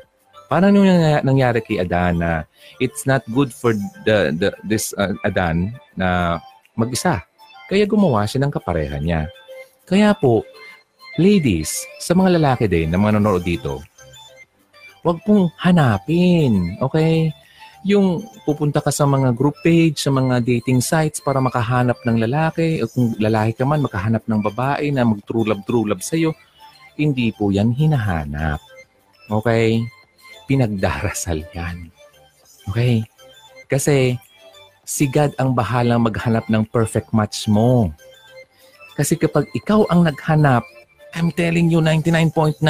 Parang 0.47 0.75
yung 0.75 0.87
nangyari 1.27 1.63
kay 1.63 1.83
Adan 1.83 2.23
na 2.23 2.47
it's 2.79 3.03
not 3.07 3.23
good 3.35 3.51
for 3.51 3.75
the, 4.07 4.31
the 4.35 4.55
this 4.63 4.95
uh, 4.95 5.15
Adan 5.27 5.75
na 5.99 6.39
mag-isa. 6.79 7.23
Kaya 7.67 7.85
gumawa 7.85 8.25
siya 8.27 8.47
ng 8.47 8.53
kapareha 8.55 8.99
niya. 9.03 9.27
Kaya 9.87 10.15
po, 10.15 10.47
ladies, 11.19 11.87
sa 11.99 12.15
mga 12.15 12.39
lalaki 12.39 12.67
din 12.71 12.91
na 12.91 12.99
mga 12.99 13.19
nanonood 13.19 13.43
dito, 13.43 13.83
wag 15.03 15.23
pong 15.23 15.51
hanapin, 15.63 16.79
okay? 16.83 17.31
Yung 17.87 18.27
pupunta 18.43 18.83
ka 18.83 18.91
sa 18.91 19.07
mga 19.07 19.31
group 19.35 19.55
page, 19.63 20.03
sa 20.03 20.11
mga 20.11 20.43
dating 20.43 20.83
sites 20.83 21.23
para 21.23 21.39
makahanap 21.39 21.99
ng 22.03 22.19
lalaki, 22.19 22.83
o 22.83 22.91
kung 22.91 23.15
lalaki 23.19 23.63
ka 23.63 23.65
man, 23.67 23.83
makahanap 23.83 24.27
ng 24.27 24.41
babae 24.43 24.91
na 24.91 25.07
mag-true 25.07 25.47
love-true 25.47 25.87
love 25.87 26.03
sa'yo, 26.03 26.35
hindi 26.99 27.31
po 27.31 27.55
yan 27.55 27.71
hinahanap. 27.71 28.59
Okay? 29.31 29.87
pinagdarasal 30.47 31.43
yan. 31.53 31.91
Okay? 32.71 33.03
Kasi 33.67 34.15
si 34.87 35.11
God 35.11 35.35
ang 35.43 35.51
bahalang 35.51 36.07
maghanap 36.07 36.47
ng 36.47 36.63
perfect 36.71 37.11
match 37.11 37.51
mo. 37.51 37.91
Kasi 38.95 39.19
kapag 39.19 39.51
ikaw 39.51 39.83
ang 39.91 40.07
naghanap, 40.07 40.63
I'm 41.13 41.35
telling 41.35 41.69
you, 41.69 41.83
99.9% 41.83 42.63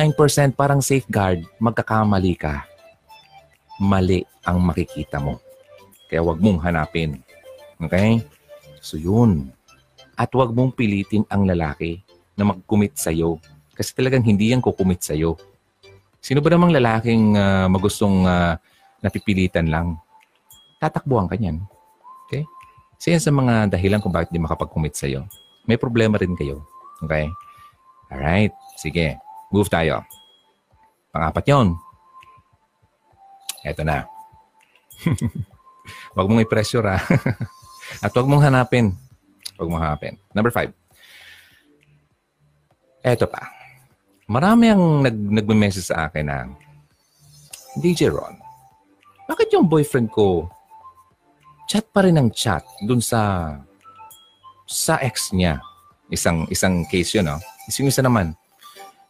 parang 0.57 0.81
safeguard, 0.81 1.45
magkakamali 1.61 2.35
ka. 2.41 2.65
Mali 3.77 4.25
ang 4.49 4.65
makikita 4.65 5.21
mo. 5.21 5.37
Kaya 6.09 6.25
wag 6.25 6.41
mong 6.41 6.65
hanapin. 6.65 7.21
Okay? 7.77 8.25
So 8.81 8.97
yun. 8.97 9.53
At 10.17 10.33
wag 10.33 10.57
mong 10.57 10.73
pilitin 10.73 11.29
ang 11.29 11.45
lalaki 11.45 12.01
na 12.33 12.49
mag-commit 12.49 12.97
sa'yo. 12.97 13.37
Kasi 13.77 13.93
talagang 13.93 14.25
hindi 14.25 14.57
yan 14.57 14.65
kukumit 14.65 15.05
sa'yo. 15.05 15.37
Sino 16.25 16.41
ba 16.41 16.49
namang 16.49 16.73
lalaking 16.73 17.37
uh, 17.37 17.69
magustong 17.69 18.25
uh, 18.25 18.57
napipilitan 19.05 19.69
lang. 19.69 20.01
Tatakbuhan 20.81 21.29
ka 21.29 21.37
niyan. 21.37 21.76
So 22.97 23.13
yan 23.13 23.21
sa 23.21 23.33
mga 23.33 23.73
dahilan 23.73 24.01
kung 24.01 24.13
bakit 24.13 24.33
di 24.33 24.41
makapag-commit 24.41 24.97
sa'yo. 24.97 25.29
May 25.69 25.77
problema 25.77 26.17
rin 26.17 26.33
kayo. 26.33 26.65
Okay? 27.05 27.29
Alright. 28.09 28.55
Sige. 28.81 29.21
Move 29.53 29.69
tayo. 29.69 30.03
Pangapat 31.13 31.45
yon. 31.49 31.77
Eto 33.67 33.83
na. 33.83 34.07
Huwag 36.15 36.27
mong 36.31 36.43
i-pressure 36.47 36.87
ha. 36.87 36.99
At 38.05 38.11
huwag 38.15 38.27
mong 38.27 38.43
hanapin. 38.43 38.95
Huwag 39.59 39.69
mong 39.71 39.83
hanapin. 39.83 40.15
Number 40.33 40.51
five. 40.51 40.73
Eto 43.07 43.31
pa. 43.31 43.47
Marami 44.27 44.67
ang 44.75 45.07
nag 45.07 45.15
nagme-message 45.15 45.87
sa 45.95 46.11
akin 46.11 46.27
na 46.27 46.51
DJ 47.79 48.11
Ron, 48.11 48.35
bakit 49.31 49.55
yung 49.55 49.71
boyfriend 49.71 50.11
ko 50.11 50.51
chat 51.67 51.85
pa 51.91 52.07
rin 52.07 52.19
ng 52.19 52.31
chat 52.31 52.63
dun 52.83 53.03
sa 53.03 53.55
sa 54.67 54.99
ex 55.03 55.31
niya? 55.35 55.59
Isang 56.11 56.47
isang 56.51 56.87
case 56.87 57.19
yun, 57.19 57.27
no? 57.27 57.39
Isang 57.67 57.91
isa 57.91 58.03
naman. 58.03 58.35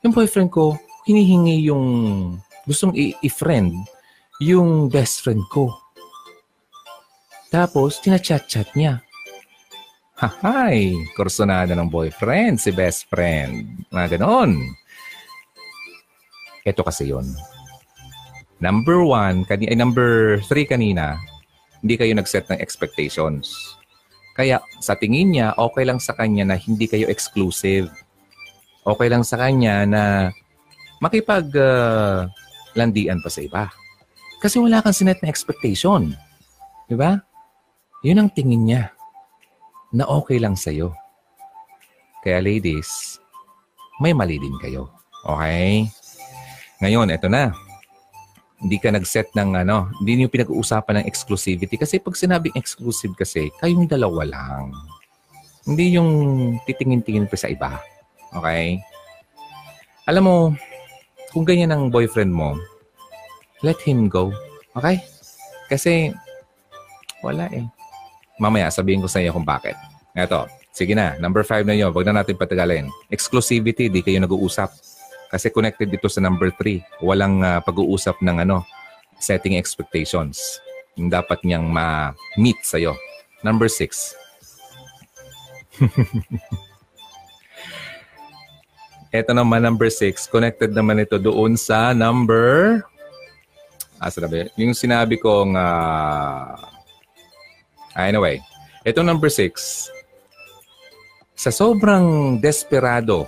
Yung 0.00 0.12
boyfriend 0.16 0.48
ko, 0.52 0.76
hinihingi 1.04 1.68
yung 1.68 1.84
gustong 2.64 2.96
i-friend 2.96 3.76
yung 4.42 4.92
best 4.92 5.24
friend 5.24 5.40
ko. 5.48 5.72
Tapos, 7.48 8.02
tinachat-chat 8.04 8.76
niya. 8.76 9.00
Hahay! 10.16 10.92
Kursonada 11.16 11.72
ng 11.72 11.88
boyfriend, 11.88 12.60
si 12.60 12.72
best 12.72 13.08
friend. 13.08 13.84
Mga 13.88 14.20
ganon. 14.20 14.60
Ito 16.68 16.84
kasi 16.84 17.12
yon. 17.12 17.24
Number 18.60 19.04
one, 19.04 19.44
kani 19.44 19.68
ay 19.68 19.76
number 19.76 20.40
three 20.48 20.64
kanina, 20.64 21.20
hindi 21.86 21.94
kayo 21.94 22.18
nag-set 22.18 22.50
ng 22.50 22.58
expectations. 22.58 23.78
Kaya 24.34 24.58
sa 24.82 24.98
tingin 24.98 25.30
niya, 25.30 25.54
okay 25.54 25.86
lang 25.86 26.02
sa 26.02 26.18
kanya 26.18 26.42
na 26.42 26.58
hindi 26.58 26.90
kayo 26.90 27.06
exclusive. 27.06 27.86
Okay 28.82 29.06
lang 29.06 29.22
sa 29.22 29.38
kanya 29.38 29.86
na 29.86 30.02
makipag 30.98 31.46
uh, 31.54 32.26
landian 32.74 33.22
pa 33.22 33.30
sa 33.30 33.38
iba. 33.46 33.70
Kasi 34.42 34.58
wala 34.58 34.82
kang 34.82 34.98
sinet 34.98 35.22
na 35.22 35.30
expectation. 35.30 36.10
Di 36.90 36.98
ba? 36.98 37.22
Yun 38.02 38.26
ang 38.26 38.30
tingin 38.34 38.66
niya 38.66 38.90
na 39.94 40.10
okay 40.10 40.42
lang 40.42 40.58
sa'yo. 40.58 40.90
Kaya 42.26 42.42
ladies, 42.42 43.22
may 44.02 44.10
mali 44.10 44.42
din 44.42 44.58
kayo. 44.58 44.90
Okay? 45.22 45.86
Ngayon, 46.82 47.14
eto 47.14 47.30
na. 47.30 47.54
Hindi 48.56 48.76
ka 48.80 48.88
nag-set 48.88 49.36
ng 49.36 49.66
ano, 49.66 49.92
hindi 50.00 50.24
niyo 50.24 50.32
pinag-uusapan 50.32 51.04
ng 51.04 51.08
exclusivity. 51.08 51.76
Kasi 51.76 52.00
pag 52.00 52.16
sinabing 52.16 52.56
exclusive 52.56 53.12
kasi, 53.12 53.52
kayong 53.60 53.84
dalawa 53.84 54.24
lang. 54.24 54.72
Hindi 55.68 55.98
yung 55.98 56.10
titingin-tingin 56.64 57.28
pa 57.28 57.36
sa 57.36 57.52
iba. 57.52 57.76
Okay? 58.32 58.80
Alam 60.08 60.22
mo, 60.24 60.36
kung 61.34 61.44
ganyan 61.44 61.74
ang 61.74 61.92
boyfriend 61.92 62.32
mo, 62.32 62.56
let 63.60 63.76
him 63.84 64.08
go. 64.08 64.32
Okay? 64.72 65.04
Kasi, 65.68 66.14
wala 67.20 67.50
eh. 67.52 67.66
Mamaya, 68.40 68.72
sabihin 68.72 69.02
ko 69.04 69.08
sa 69.10 69.20
iyo 69.20 69.36
kung 69.36 69.44
bakit. 69.44 69.76
Ito, 70.16 70.48
sige 70.72 70.96
na, 70.96 71.16
number 71.20 71.44
five 71.44 71.68
na 71.68 71.76
yun. 71.76 71.92
Huwag 71.92 72.08
na 72.08 72.24
natin 72.24 72.40
patagalin. 72.40 72.88
Exclusivity, 73.12 73.92
di 73.92 74.00
kayo 74.00 74.20
nag-uusap. 74.20 74.72
Kasi 75.30 75.50
connected 75.50 75.90
dito 75.90 76.06
sa 76.06 76.22
number 76.22 76.50
three. 76.54 76.82
Walang 77.02 77.42
uh, 77.42 77.60
pag-uusap 77.62 78.22
ng 78.22 78.46
ano, 78.46 78.62
setting 79.18 79.58
expectations. 79.58 80.60
Yung 80.96 81.10
dapat 81.12 81.42
niyang 81.42 81.66
ma-meet 81.68 82.60
sa'yo. 82.62 82.94
Number 83.44 83.68
six. 83.68 84.14
Ito 89.16 89.32
naman, 89.32 89.64
number 89.64 89.88
six. 89.88 90.28
Connected 90.28 90.76
naman 90.76 91.00
ito 91.00 91.16
doon 91.16 91.56
sa 91.56 91.96
number 91.96 92.84
Ah, 93.96 94.12
sabi. 94.12 94.44
Yung 94.60 94.76
sinabi 94.76 95.16
kong, 95.16 95.56
uh, 95.56 96.52
anyway, 97.96 98.44
ito 98.84 99.00
number 99.00 99.32
six. 99.32 99.88
Sa 101.32 101.48
sobrang 101.48 102.36
desperado 102.36 103.24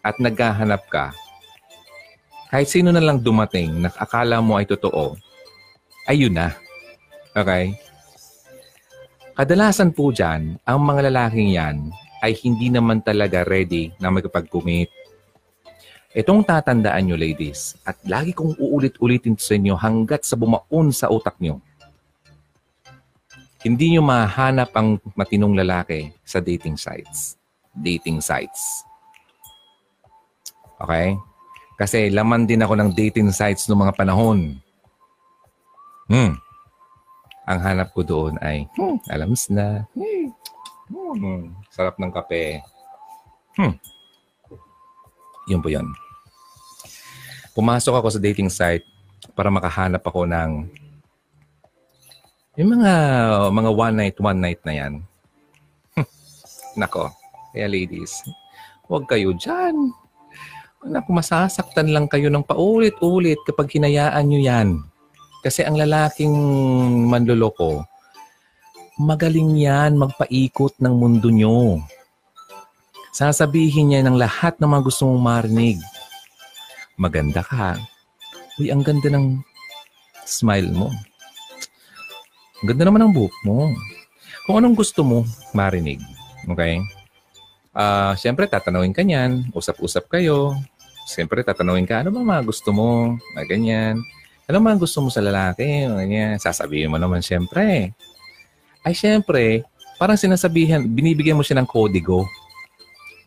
at 0.00 0.16
naghahanap 0.16 0.82
ka, 0.88 1.12
kahit 2.50 2.66
sino 2.66 2.90
na 2.90 3.00
lang 3.00 3.22
dumating 3.22 3.84
na 3.84 3.88
akala 3.94 4.42
mo 4.42 4.58
ay 4.58 4.66
totoo, 4.66 5.14
ayun 6.10 6.34
na. 6.34 6.56
Okay? 7.32 7.78
Kadalasan 9.38 9.94
po 9.94 10.10
dyan, 10.10 10.58
ang 10.66 10.78
mga 10.82 11.08
lalaking 11.08 11.54
yan 11.54 11.88
ay 12.20 12.36
hindi 12.42 12.68
naman 12.68 13.00
talaga 13.00 13.46
ready 13.46 13.94
na 14.02 14.12
magpag-commit 14.12 14.90
Itong 16.10 16.42
tatandaan 16.42 17.06
nyo, 17.06 17.14
ladies, 17.14 17.78
at 17.86 17.94
lagi 18.02 18.34
kong 18.34 18.58
uulit-ulitin 18.58 19.38
sa 19.38 19.54
inyo 19.54 19.78
hanggat 19.78 20.26
sa 20.26 20.34
bumaon 20.34 20.90
sa 20.90 21.06
utak 21.06 21.38
nyo. 21.38 21.62
Hindi 23.62 23.94
nyo 23.94 24.02
mahanap 24.02 24.74
ang 24.74 24.98
matinong 25.14 25.54
lalaki 25.54 26.10
sa 26.26 26.42
dating 26.42 26.74
sites. 26.74 27.38
Dating 27.70 28.18
sites. 28.18 28.82
Okay? 30.80 31.16
Kasi 31.80 32.12
laman 32.12 32.44
din 32.44 32.60
ako 32.60 32.76
ng 32.76 32.90
dating 32.92 33.32
sites 33.32 33.64
noong 33.68 33.88
mga 33.88 33.96
panahon. 33.96 34.60
Hmm. 36.10 36.36
Ang 37.48 37.60
hanap 37.64 37.94
ko 37.96 38.04
doon 38.04 38.36
ay, 38.44 38.68
hmm, 38.76 39.00
alams 39.08 39.48
na. 39.48 39.88
Hmm. 39.96 40.28
Hmm. 40.90 41.44
Sarap 41.72 41.96
ng 41.96 42.12
kape. 42.12 42.60
Hmm. 43.56 43.74
Yun 45.48 45.62
po 45.62 45.68
yun. 45.72 45.86
Pumasok 47.56 47.98
ako 47.98 48.08
sa 48.12 48.22
dating 48.22 48.52
site 48.52 48.86
para 49.34 49.50
makahanap 49.50 50.02
ako 50.04 50.26
ng 50.28 50.70
yung 52.58 52.76
mga 52.76 52.92
mga 53.54 53.70
one 53.72 53.96
night, 53.96 54.16
one 54.20 54.40
night 54.42 54.60
na 54.68 54.74
yan. 54.74 54.92
Nako, 56.80 57.10
kaya 57.54 57.66
ladies, 57.66 58.20
huwag 58.86 59.08
kayo 59.08 59.32
dyan. 59.34 59.94
Naku, 60.80 61.12
masasaktan 61.12 61.92
lang 61.92 62.08
kayo 62.08 62.32
ng 62.32 62.40
paulit-ulit 62.40 63.36
kapag 63.44 63.68
hinayaan 63.76 64.24
nyo 64.24 64.40
yan. 64.40 64.68
Kasi 65.44 65.60
ang 65.60 65.76
lalaking 65.76 66.32
manloloko, 67.04 67.84
magaling 68.96 69.60
yan 69.60 70.00
magpaikot 70.00 70.80
ng 70.80 70.94
mundo 70.96 71.28
nyo. 71.28 71.84
Sasabihin 73.12 73.92
niya 73.92 74.00
ng 74.08 74.16
lahat 74.16 74.56
ng 74.56 74.68
mga 74.72 74.84
gusto 74.88 75.04
mong 75.08 75.20
marinig. 75.20 75.76
Maganda 76.96 77.44
ka. 77.44 77.76
Uy, 78.56 78.72
ang 78.72 78.80
ganda 78.80 79.08
ng 79.12 79.40
smile 80.24 80.68
mo. 80.72 80.88
Ang 82.60 82.66
ganda 82.72 82.88
naman 82.88 83.08
ng 83.08 83.12
buhok 83.16 83.36
mo. 83.44 83.68
Kung 84.44 84.60
anong 84.60 84.76
gusto 84.76 85.04
mo 85.04 85.28
marinig. 85.56 86.00
Okay? 86.48 86.80
Uh, 87.70 88.12
Siyempre, 88.18 88.50
tatanawin 88.50 88.94
ka 88.94 89.06
niyan. 89.06 89.50
Usap-usap 89.54 90.10
kayo. 90.10 90.58
Siyempre, 91.06 91.42
tatanawin 91.42 91.86
ka, 91.86 92.02
ano 92.02 92.14
ba 92.14 92.22
mga 92.22 92.42
gusto 92.46 92.70
mo? 92.70 93.18
Na 93.34 93.42
ganyan. 93.46 93.98
Ano 94.50 94.58
mga 94.58 94.78
gusto 94.82 95.02
mo 95.02 95.08
sa 95.10 95.22
lalaki? 95.22 95.86
Ganyan. 95.86 96.38
Sasabihin 96.38 96.90
mo 96.90 96.98
naman 96.98 97.22
siyempre. 97.22 97.94
Ay, 98.82 98.94
siyempre, 98.94 99.66
parang 99.98 100.18
sinasabihan, 100.18 100.82
binibigyan 100.82 101.38
mo 101.38 101.44
siya 101.46 101.60
ng 101.60 101.68
kodigo 101.68 102.26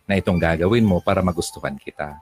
na 0.08 0.19
itong 0.19 0.39
gagawin 0.39 0.84
mo 0.84 0.99
para 0.99 1.23
magustuhan 1.23 1.79
kita. 1.79 2.19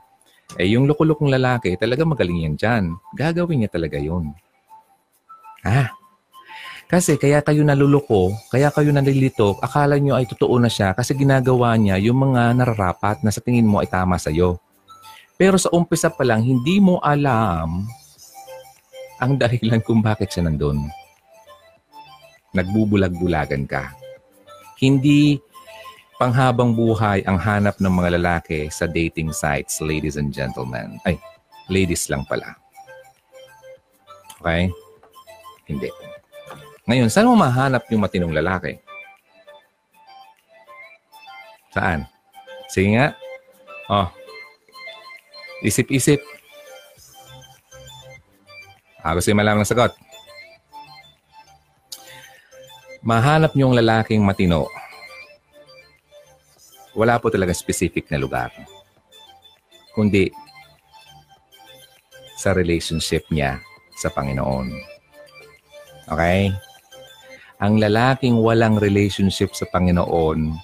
Eh, 0.60 0.76
yung 0.76 0.84
lukulukong 0.84 1.32
lalaki, 1.32 1.74
talaga 1.80 2.04
magaling 2.04 2.46
yan 2.46 2.54
dyan. 2.54 2.84
Gagawin 3.16 3.64
niya 3.64 3.70
talaga 3.72 3.96
yun. 3.96 4.36
Ah, 5.64 5.94
kasi 6.92 7.16
kaya 7.16 7.40
kayo 7.40 7.64
naluluko, 7.64 8.36
kaya 8.52 8.68
kayo 8.68 8.92
nalilito, 8.92 9.56
akala 9.64 9.96
nyo 9.96 10.12
ay 10.12 10.28
totoo 10.28 10.60
na 10.60 10.68
siya 10.68 10.92
kasi 10.92 11.16
ginagawa 11.16 11.72
niya 11.80 11.96
yung 11.96 12.20
mga 12.20 12.52
nararapat 12.52 13.24
na 13.24 13.32
sa 13.32 13.40
tingin 13.40 13.64
mo 13.64 13.80
ay 13.80 13.88
tama 13.88 14.20
sa'yo. 14.20 14.60
Pero 15.40 15.56
sa 15.56 15.72
umpisa 15.72 16.12
pa 16.12 16.20
lang, 16.20 16.44
hindi 16.44 16.84
mo 16.84 17.00
alam 17.00 17.88
ang 19.16 19.32
dahilan 19.40 19.80
kung 19.80 20.04
bakit 20.04 20.36
siya 20.36 20.44
nandun. 20.44 20.84
Nagbubulag-bulagan 22.52 23.64
ka. 23.64 23.96
Hindi 24.76 25.40
panghabang 26.20 26.76
buhay 26.76 27.24
ang 27.24 27.40
hanap 27.40 27.80
ng 27.80 27.88
mga 27.88 28.20
lalaki 28.20 28.68
sa 28.68 28.84
dating 28.84 29.32
sites, 29.32 29.80
ladies 29.80 30.20
and 30.20 30.28
gentlemen. 30.28 31.00
Ay, 31.08 31.16
ladies 31.72 32.12
lang 32.12 32.28
pala. 32.28 32.52
Okay? 34.44 34.68
Hindi. 35.64 35.88
Ngayon, 36.82 37.08
saan 37.14 37.30
mo 37.30 37.38
mahanap 37.38 37.86
yung 37.94 38.02
matinong 38.02 38.34
lalaki? 38.34 38.82
Saan? 41.70 42.10
Sige 42.66 42.98
nga. 42.98 43.14
Oh. 43.86 44.10
Isip-isip. 45.62 46.18
Ah, 48.98 49.14
gusto 49.14 49.30
yung 49.30 49.38
malaman 49.38 49.62
ng 49.62 49.70
sagot. 49.70 49.94
Mahanap 53.02 53.54
niyong 53.54 53.78
lalaking 53.78 54.22
matino. 54.22 54.66
Wala 56.98 57.18
po 57.22 57.30
talaga 57.30 57.54
specific 57.54 58.10
na 58.10 58.18
lugar. 58.18 58.50
Kundi 59.94 60.30
sa 62.38 62.50
relationship 62.50 63.26
niya 63.30 63.62
sa 63.94 64.10
Panginoon. 64.10 64.70
Okay? 66.10 66.50
Ang 67.62 67.78
lalaking 67.78 68.42
walang 68.42 68.74
relationship 68.74 69.54
sa 69.54 69.62
Panginoon, 69.70 70.58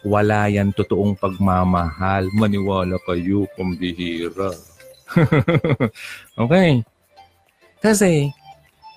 wala 0.00 0.48
yan 0.48 0.72
totoong 0.72 1.12
pagmamahal. 1.20 2.32
Maniwala 2.32 2.96
kayo, 3.04 3.44
pambihira. 3.52 4.56
okay? 6.42 6.80
Kasi, 7.84 8.32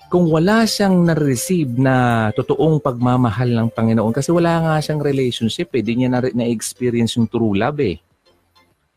kung 0.08 0.32
wala 0.32 0.64
siyang 0.64 1.04
na-receive 1.04 1.76
na 1.76 2.30
totoong 2.32 2.80
pagmamahal 2.80 3.52
ng 3.52 3.68
Panginoon, 3.68 4.16
kasi 4.16 4.32
wala 4.32 4.56
nga 4.64 4.74
siyang 4.80 5.04
relationship 5.04 5.76
eh, 5.76 5.84
di 5.84 5.92
niya 5.92 6.08
na- 6.08 6.32
na-experience 6.32 7.20
yung 7.20 7.28
true 7.28 7.52
love 7.52 7.84
eh. 7.84 8.00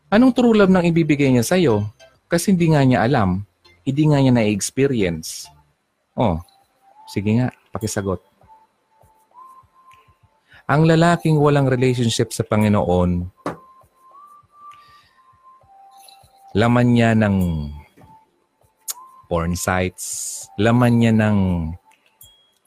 Anong 0.08 0.32
true 0.32 0.56
love 0.56 0.72
nang 0.72 0.88
ibibigay 0.88 1.28
niya 1.28 1.44
sa'yo? 1.44 1.84
Kasi 2.24 2.56
hindi 2.56 2.72
nga 2.72 2.80
niya 2.88 3.04
alam. 3.04 3.44
Hindi 3.84 4.02
nga 4.08 4.18
niya 4.22 4.32
na-experience. 4.32 5.44
Oh, 6.16 6.40
sige 7.04 7.36
nga, 7.36 7.52
pakisagot. 7.68 8.29
Ang 10.70 10.86
lalaking 10.86 11.34
walang 11.42 11.66
relationship 11.66 12.30
sa 12.30 12.46
Panginoon, 12.46 13.26
laman 16.54 16.88
niya 16.94 17.10
ng 17.18 17.66
porn 19.26 19.58
sites, 19.58 20.46
laman 20.62 21.02
niya 21.02 21.10
ng 21.10 21.38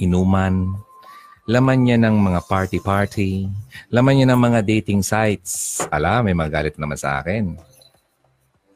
inuman, 0.03 0.75
laman 1.47 1.79
niya 1.87 1.95
ng 1.95 2.11
mga 2.19 2.43
party-party, 2.43 3.47
laman 3.87 4.13
niya 4.19 4.27
ng 4.35 4.41
mga 4.51 4.59
dating 4.67 4.99
sites. 4.99 5.79
Ala, 5.87 6.19
may 6.27 6.35
magalit 6.35 6.75
naman 6.75 6.99
sa 6.99 7.23
akin. 7.23 7.55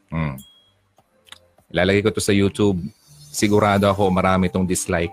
Hmm. 0.08 0.40
Ilalagay 1.68 2.00
ko 2.00 2.16
to 2.16 2.24
sa 2.24 2.32
YouTube. 2.32 2.80
Sigurado 3.28 3.92
ako 3.92 4.08
marami 4.08 4.48
tong 4.48 4.64
dislike. 4.64 5.12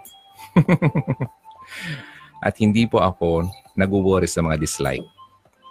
At 2.45 2.61
hindi 2.61 2.85
po 2.85 3.01
ako 3.01 3.49
nag-worry 3.73 4.29
sa 4.29 4.45
mga 4.45 4.61
dislike. 4.61 5.09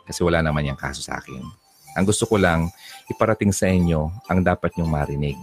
Kasi 0.09 0.25
wala 0.25 0.41
naman 0.41 0.65
yung 0.65 0.79
kaso 0.79 1.05
sa 1.05 1.21
akin. 1.21 1.45
Ang 1.93 2.05
gusto 2.09 2.25
ko 2.25 2.41
lang, 2.41 2.73
iparating 3.05 3.53
sa 3.53 3.69
inyo 3.69 4.09
ang 4.25 4.41
dapat 4.41 4.73
nyong 4.73 4.89
marinig. 4.89 5.37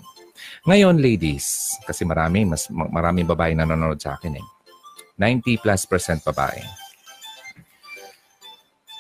Ngayon, 0.67 0.99
ladies, 0.99 1.79
kasi 1.87 2.03
marami, 2.03 2.43
mas 2.43 2.67
maraming 2.69 3.31
babae 3.31 3.55
na 3.55 3.63
nanonood 3.63 4.03
sa 4.03 4.19
akin 4.19 4.43
eh. 4.43 4.47
90 5.15 5.63
plus 5.63 5.87
percent 5.87 6.19
babae. 6.27 6.59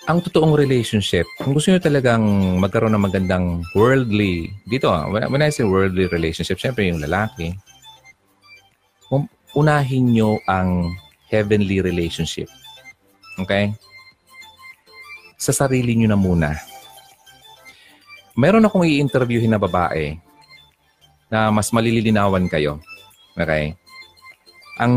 Ang 0.09 0.23
totoong 0.25 0.57
relationship, 0.57 1.27
kung 1.38 1.53
gusto 1.53 1.71
nyo 1.71 1.81
talagang 1.83 2.23
magkaroon 2.62 2.95
ng 2.95 3.07
magandang 3.11 3.47
worldly, 3.75 4.49
dito 4.66 4.90
ah, 4.90 5.07
when 5.11 5.43
I 5.45 5.51
say 5.53 5.66
worldly 5.66 6.09
relationship, 6.09 6.59
syempre 6.59 6.88
yung 6.88 7.03
lalaki, 7.03 7.55
unahin 9.55 10.14
nyo 10.14 10.38
ang 10.47 10.95
heavenly 11.31 11.79
relationship. 11.79 12.51
Okay? 13.38 13.73
Sa 15.38 15.55
sarili 15.55 15.97
nyo 15.97 16.12
na 16.12 16.19
muna. 16.19 16.51
Meron 18.35 18.66
akong 18.66 18.85
i-interviewin 18.85 19.55
na 19.55 19.62
babae 19.62 20.19
na 21.31 21.49
mas 21.55 21.71
malilinawan 21.71 22.51
kayo. 22.51 22.83
Okay? 23.38 23.79
Ang 24.83 24.93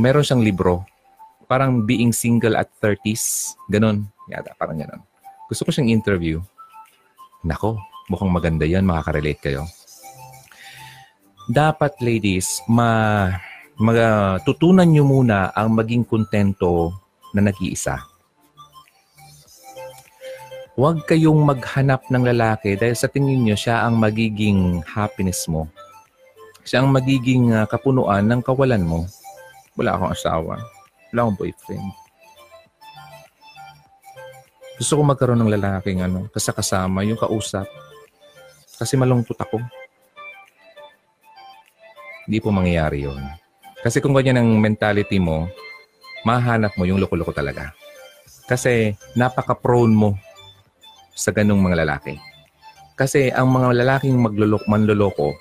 meron 0.00 0.24
siyang 0.24 0.42
libro, 0.42 0.82
parang 1.46 1.84
being 1.84 2.10
single 2.10 2.56
at 2.56 2.72
30s, 2.80 3.54
ganun. 3.68 4.08
Yata, 4.32 4.56
parang 4.56 4.80
ganun. 4.80 5.04
Gusto 5.46 5.68
ko 5.68 5.70
siyang 5.70 5.92
interview. 5.92 6.40
Nako, 7.44 7.76
mukhang 8.08 8.32
maganda 8.32 8.64
yan, 8.64 8.88
makaka-relate 8.88 9.40
kayo. 9.52 9.68
Dapat 11.44 12.00
ladies, 12.00 12.64
ma 12.64 13.28
magtutunan 13.74 14.86
nyo 14.86 15.02
muna 15.02 15.50
ang 15.50 15.74
maging 15.74 16.06
kontento 16.06 16.94
na 17.34 17.50
nag-iisa. 17.50 17.98
Huwag 20.74 21.06
kayong 21.06 21.38
maghanap 21.38 22.10
ng 22.10 22.24
lalaki 22.34 22.74
dahil 22.74 22.98
sa 22.98 23.06
tingin 23.06 23.46
nyo 23.46 23.54
siya 23.54 23.86
ang 23.86 23.94
magiging 23.98 24.82
happiness 24.82 25.46
mo. 25.46 25.70
Siya 26.66 26.82
ang 26.82 26.90
magiging 26.90 27.54
uh, 27.54 27.62
kapunuan 27.66 28.26
ng 28.26 28.42
kawalan 28.42 28.82
mo. 28.82 29.06
Wala 29.78 29.94
akong 29.94 30.12
asawa. 30.14 30.58
Wala 31.14 31.18
akong 31.26 31.38
boyfriend. 31.38 31.86
Gusto 34.74 34.98
ko 34.98 35.02
magkaroon 35.06 35.38
ng 35.46 35.54
lalaking 35.54 36.02
ano, 36.02 36.26
kasakasama, 36.34 37.06
yung 37.06 37.18
kausap. 37.18 37.70
Kasi 38.74 38.98
malungkot 38.98 39.38
ako. 39.38 39.62
Hindi 42.26 42.38
po 42.42 42.50
mangyayari 42.50 43.06
yon. 43.06 43.43
Kasi 43.84 44.00
kung 44.00 44.16
ganyan 44.16 44.40
ang 44.40 44.48
mentality 44.56 45.20
mo, 45.20 45.44
mahanap 46.24 46.72
mo 46.80 46.88
yung 46.88 46.96
loko-loko 46.96 47.36
talaga. 47.36 47.76
Kasi 48.48 48.96
napaka-prone 49.12 49.92
mo 49.92 50.16
sa 51.12 51.36
ganong 51.36 51.60
mga 51.60 51.84
lalaki. 51.84 52.16
Kasi 52.96 53.28
ang 53.28 53.52
mga 53.52 53.76
lalaking 53.84 54.16
maglulok, 54.16 54.64
manloloko, 54.64 55.36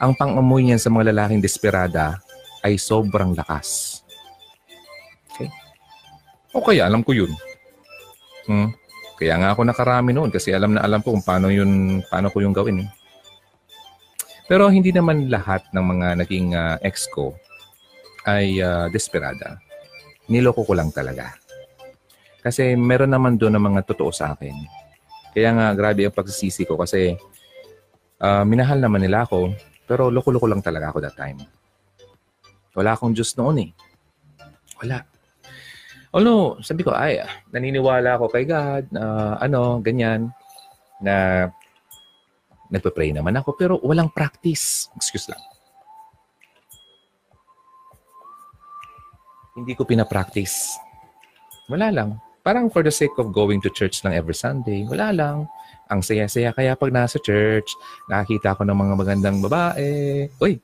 ang 0.00 0.16
pang-amoy 0.16 0.64
niyan 0.64 0.80
sa 0.80 0.88
mga 0.88 1.12
lalaking 1.12 1.44
desperada 1.44 2.24
ay 2.64 2.80
sobrang 2.80 3.36
lakas. 3.36 4.00
Okay? 5.28 5.52
O 6.56 6.64
kaya, 6.64 6.88
alam 6.88 7.04
ko 7.04 7.12
yun. 7.12 7.30
Hmm? 8.48 8.72
Kaya 9.20 9.36
nga 9.38 9.52
ako 9.52 9.60
nakarami 9.68 10.10
noon 10.16 10.32
kasi 10.32 10.56
alam 10.56 10.72
na 10.72 10.82
alam 10.82 11.04
ko 11.04 11.12
kung 11.12 11.22
paano, 11.22 11.52
yun, 11.52 12.00
paano 12.08 12.32
ko 12.32 12.40
yung 12.40 12.56
gawin. 12.56 12.82
Eh. 12.82 12.88
Pero 14.48 14.72
hindi 14.72 14.90
naman 14.90 15.28
lahat 15.28 15.68
ng 15.70 15.84
mga 15.84 16.06
naging 16.24 16.48
uh, 16.56 16.76
ex 16.82 17.06
ko 17.12 17.36
ay 18.26 18.62
uh, 18.62 18.86
desperada. 18.92 19.58
Niloko 20.30 20.62
ko 20.62 20.72
lang 20.76 20.94
talaga. 20.94 21.34
Kasi 22.42 22.74
meron 22.74 23.14
naman 23.14 23.38
doon 23.38 23.54
ng 23.58 23.66
mga 23.70 23.80
totoo 23.86 24.10
sa 24.10 24.34
akin. 24.34 24.54
Kaya 25.32 25.50
nga, 25.54 25.66
grabe 25.72 26.04
ang 26.04 26.14
pagsisisi 26.14 26.66
ko 26.66 26.74
kasi 26.74 27.14
uh, 28.18 28.44
minahal 28.44 28.82
naman 28.82 29.02
nila 29.02 29.24
ako, 29.24 29.54
pero 29.86 30.10
loko-loko 30.10 30.50
lang 30.50 30.60
talaga 30.60 30.90
ako 30.90 30.98
that 31.00 31.16
time. 31.16 31.38
Wala 32.74 32.98
akong 32.98 33.14
Diyos 33.14 33.32
noon 33.38 33.68
eh. 33.68 33.70
Wala. 34.82 35.06
Although, 36.12 36.60
sabi 36.60 36.84
ko, 36.84 36.92
ay, 36.92 37.24
naniniwala 37.48 38.20
ako 38.20 38.28
kay 38.28 38.44
God, 38.44 38.90
na 38.92 39.00
uh, 39.00 39.34
ano, 39.40 39.80
ganyan, 39.80 40.28
na 41.00 41.48
nagpe-pray 42.68 43.12
naman 43.12 43.36
ako, 43.36 43.56
pero 43.56 43.74
walang 43.80 44.12
practice. 44.12 44.88
Excuse 44.96 45.28
lang. 45.32 45.40
Hindi 49.52 49.72
ko 49.76 49.84
pinapractice. 49.84 50.80
Wala 51.68 51.92
lang. 51.92 52.16
Parang 52.42 52.66
for 52.72 52.82
the 52.82 52.90
sake 52.90 53.14
of 53.22 53.30
going 53.30 53.62
to 53.62 53.70
church 53.70 54.02
lang 54.02 54.18
every 54.18 54.34
Sunday, 54.34 54.82
wala 54.82 55.14
lang. 55.14 55.46
Ang 55.86 56.00
saya-saya. 56.02 56.50
Kaya 56.50 56.74
pag 56.74 56.90
nasa 56.90 57.22
church, 57.22 57.70
nakakita 58.10 58.58
ko 58.58 58.66
ng 58.66 58.74
mga 58.74 58.94
magandang 58.98 59.38
babae. 59.44 60.26
Uy! 60.42 60.58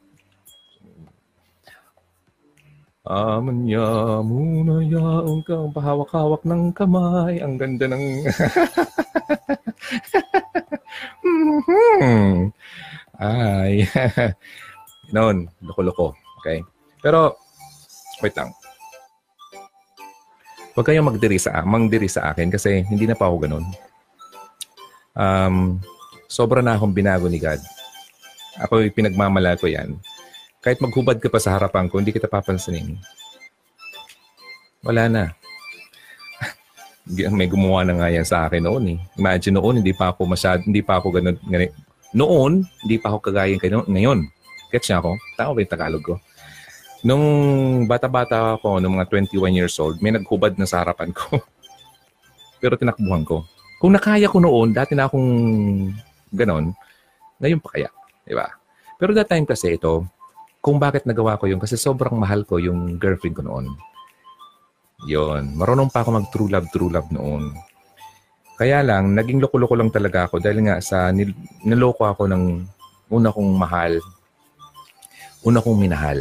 Amanya 3.08 4.20
muna 4.20 4.84
yaong 4.84 5.40
kang 5.40 5.72
pahawak-hawak 5.72 6.44
ng 6.44 6.76
kamay. 6.76 7.40
Ang 7.40 7.56
ganda 7.56 7.88
ng... 7.88 8.04
mm-hmm. 11.24 12.52
Ay. 13.22 13.88
Noon, 15.14 15.48
loko-loko. 15.64 16.12
Okay? 16.42 16.60
Pero, 17.00 17.32
wait 18.20 18.36
lang. 18.36 18.52
Huwag 20.78 20.94
kayong 20.94 21.10
magdiri 21.10 21.42
sa, 21.42 21.58
mangdiri 21.66 22.06
sa 22.06 22.30
akin 22.30 22.54
kasi 22.54 22.86
hindi 22.86 23.02
na 23.10 23.18
pa 23.18 23.26
ako 23.26 23.36
ganun. 23.42 23.66
Um, 25.18 25.82
sobra 26.30 26.62
na 26.62 26.78
akong 26.78 26.94
binago 26.94 27.26
ni 27.26 27.42
God. 27.42 27.58
Ako 28.62 28.86
pinagmamala 28.94 29.58
ko 29.58 29.66
yan. 29.66 29.98
Kahit 30.62 30.78
maghubad 30.78 31.18
ka 31.18 31.26
pa 31.26 31.42
sa 31.42 31.58
harapan 31.58 31.90
ko, 31.90 31.98
hindi 31.98 32.14
kita 32.14 32.30
papansinin. 32.30 32.94
Wala 34.86 35.10
na. 35.10 35.22
May 37.34 37.50
gumawa 37.50 37.82
na 37.82 37.98
nga 37.98 38.14
yan 38.14 38.22
sa 38.22 38.46
akin 38.46 38.62
noon 38.62 38.94
eh. 38.94 38.98
Imagine 39.18 39.58
noon, 39.58 39.82
hindi 39.82 39.90
pa 39.90 40.14
ako 40.14 40.30
masyad, 40.30 40.62
hindi 40.62 40.78
pa 40.86 41.02
ako 41.02 41.10
ganun, 41.10 41.42
ganun. 41.42 41.74
Noon, 42.14 42.52
hindi 42.86 43.02
pa 43.02 43.10
ako 43.10 43.18
kagaya 43.26 43.58
ngayon. 43.66 44.30
Gets 44.70 44.94
niya 44.94 45.02
ako? 45.02 45.18
Tama 45.34 45.58
ba 45.58 45.58
yung 45.58 45.72
Tagalog 45.74 46.04
ko? 46.06 46.14
Nung 47.06 47.24
bata-bata 47.86 48.58
ako, 48.58 48.82
nung 48.82 48.98
mga 48.98 49.06
21 49.30 49.54
years 49.54 49.78
old, 49.78 50.02
may 50.02 50.10
naghubad 50.10 50.58
na 50.58 50.66
sa 50.66 50.82
harapan 50.82 51.14
ko. 51.14 51.38
Pero 52.62 52.74
tinakbuhan 52.74 53.22
ko. 53.22 53.46
Kung 53.78 53.94
nakaya 53.94 54.26
ko 54.26 54.42
noon, 54.42 54.74
dati 54.74 54.98
na 54.98 55.06
akong 55.06 55.30
ganon, 56.34 56.74
ngayon 57.38 57.62
pa 57.62 57.70
kaya. 57.70 57.90
Di 58.26 58.34
ba? 58.34 58.50
Pero 58.98 59.14
that 59.14 59.30
time 59.30 59.46
kasi 59.46 59.78
ito, 59.78 60.02
kung 60.58 60.82
bakit 60.82 61.06
nagawa 61.06 61.38
ko 61.38 61.46
yun 61.46 61.62
kasi 61.62 61.78
sobrang 61.78 62.18
mahal 62.18 62.42
ko 62.42 62.58
yung 62.58 62.98
girlfriend 62.98 63.38
ko 63.38 63.42
noon. 63.46 63.70
Yon, 65.06 65.54
marunong 65.54 65.94
pa 65.94 66.02
ako 66.02 66.10
mag 66.18 66.26
true 66.34 66.50
love, 66.50 66.66
true 66.74 66.90
love 66.90 67.06
noon. 67.14 67.54
Kaya 68.58 68.82
lang, 68.82 69.14
naging 69.14 69.38
loko-loko 69.38 69.78
lang 69.78 69.94
talaga 69.94 70.26
ako 70.26 70.42
dahil 70.42 70.66
nga 70.66 70.82
sa 70.82 71.14
nil- 71.14 71.38
niloko 71.62 72.10
ako 72.10 72.26
ng 72.26 72.66
una 73.06 73.30
kong 73.30 73.50
mahal, 73.54 74.02
una 75.46 75.62
kong 75.62 75.78
minahal. 75.78 76.18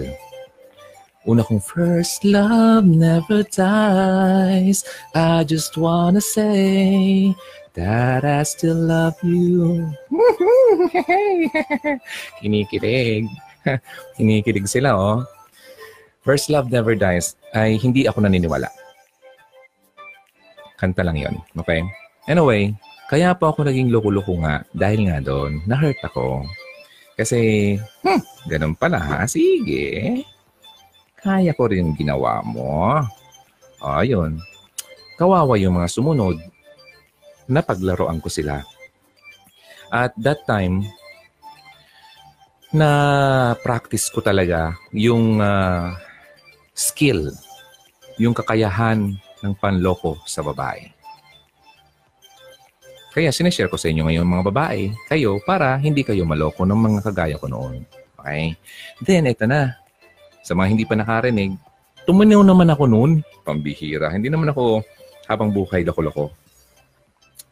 Una 1.27 1.43
kong 1.43 1.59
first 1.59 2.23
love 2.23 2.87
never 2.87 3.43
dies. 3.43 4.87
I 5.11 5.43
just 5.43 5.75
wanna 5.75 6.23
say 6.23 7.35
that 7.75 8.23
I 8.23 8.47
still 8.47 8.79
love 8.79 9.19
you. 9.19 9.91
Kinikilig. 12.39 13.27
Kinikilig 14.15 14.71
sila, 14.71 14.95
oh. 14.95 15.27
First 16.23 16.47
love 16.47 16.71
never 16.71 16.95
dies 16.95 17.35
ay 17.51 17.75
hindi 17.75 18.07
ako 18.07 18.23
naniniwala. 18.23 18.71
Kanta 20.79 21.03
lang 21.03 21.19
yon, 21.19 21.35
okay? 21.59 21.83
Anyway, 22.31 22.71
kaya 23.11 23.35
po 23.35 23.51
ako 23.51 23.67
naging 23.67 23.91
loko-loko 23.91 24.39
nga 24.47 24.63
dahil 24.71 25.11
nga 25.11 25.19
doon, 25.19 25.59
na-hurt 25.67 25.99
ako. 26.07 26.47
Kasi, 27.19 27.75
hmm, 28.07 28.21
ganun 28.47 28.79
pala 28.79 28.95
ha, 28.95 29.19
sige. 29.27 30.23
Kaya 31.27 31.51
ko 31.51 31.67
rin 31.67 31.91
ginawa 31.91 32.39
mo. 32.39 33.03
Ayun. 33.83 34.39
Kawawa 35.19 35.59
yung 35.59 35.75
mga 35.75 35.91
sumunod 35.91 36.39
na 37.51 37.59
paglaruan 37.59 38.23
ko 38.23 38.31
sila. 38.31 38.63
At 39.91 40.15
that 40.23 40.47
time, 40.47 40.87
na 42.71 42.89
practice 43.59 44.07
ko 44.07 44.23
talaga 44.23 44.71
yung 44.95 45.43
uh, 45.43 45.91
skill, 46.71 47.35
yung 48.15 48.31
kakayahan 48.31 49.19
ng 49.43 49.53
panloko 49.59 50.23
sa 50.23 50.39
babae. 50.39 50.95
Kaya 53.11 53.35
sinishare 53.35 53.67
ko 53.67 53.75
sa 53.75 53.91
inyo 53.91 54.07
ngayon 54.07 54.23
mga 54.23 54.47
babae, 54.47 54.95
kayo 55.11 55.43
para 55.43 55.75
hindi 55.75 56.07
kayo 56.07 56.23
maloko 56.23 56.63
ng 56.63 56.79
mga 56.79 56.99
kagaya 57.11 57.35
ko 57.35 57.51
noon. 57.51 57.83
Okay? 58.15 58.55
Then, 59.03 59.27
ito 59.27 59.43
na. 59.43 59.86
Sa 60.47 60.55
mga 60.55 60.71
hindi 60.71 60.87
pa 60.87 60.95
nakarinig, 60.95 61.59
tumanaw 62.07 62.39
naman 62.39 62.71
ako 62.71 62.87
noon. 62.87 63.11
Pambihira. 63.43 64.07
Hindi 64.07 64.31
naman 64.31 64.55
ako 64.55 64.79
habang 65.27 65.51
buhay 65.51 65.83
loko-loko. 65.83 66.31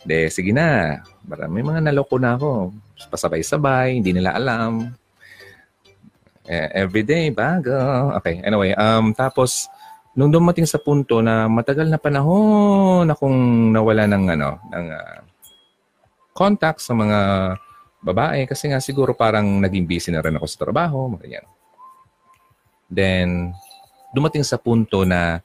De, 0.08 0.32
sige 0.32 0.56
na. 0.56 1.04
May 1.28 1.60
mga 1.60 1.92
naloko 1.92 2.16
na 2.16 2.40
ako. 2.40 2.72
Pasabay-sabay, 3.12 4.00
hindi 4.00 4.16
nila 4.16 4.32
alam. 4.32 4.96
Eh, 6.48 6.88
everyday, 6.88 7.36
bago. 7.36 7.76
Okay, 8.24 8.40
anyway. 8.48 8.72
Um, 8.80 9.12
tapos, 9.12 9.68
nung 10.16 10.32
dumating 10.32 10.64
sa 10.64 10.80
punto 10.80 11.20
na 11.20 11.52
matagal 11.52 11.92
na 11.92 12.00
panahon 12.00 13.04
akong 13.12 13.40
nawala 13.76 14.08
ng 14.08 14.24
ano, 14.40 14.50
ng 14.72 14.88
uh, 14.88 15.20
contact 16.32 16.80
sa 16.80 16.96
mga 16.96 17.20
babae 18.00 18.48
kasi 18.48 18.72
nga 18.72 18.80
siguro 18.80 19.12
parang 19.12 19.60
naging 19.60 19.84
busy 19.84 20.16
na 20.16 20.24
rin 20.24 20.40
ako 20.40 20.48
sa 20.48 20.62
trabaho, 20.64 21.12
ganyan. 21.20 21.44
Then, 22.96 23.52
dumating 24.16 24.48
sa 24.48 24.56
punto 24.56 25.04
na, 25.04 25.44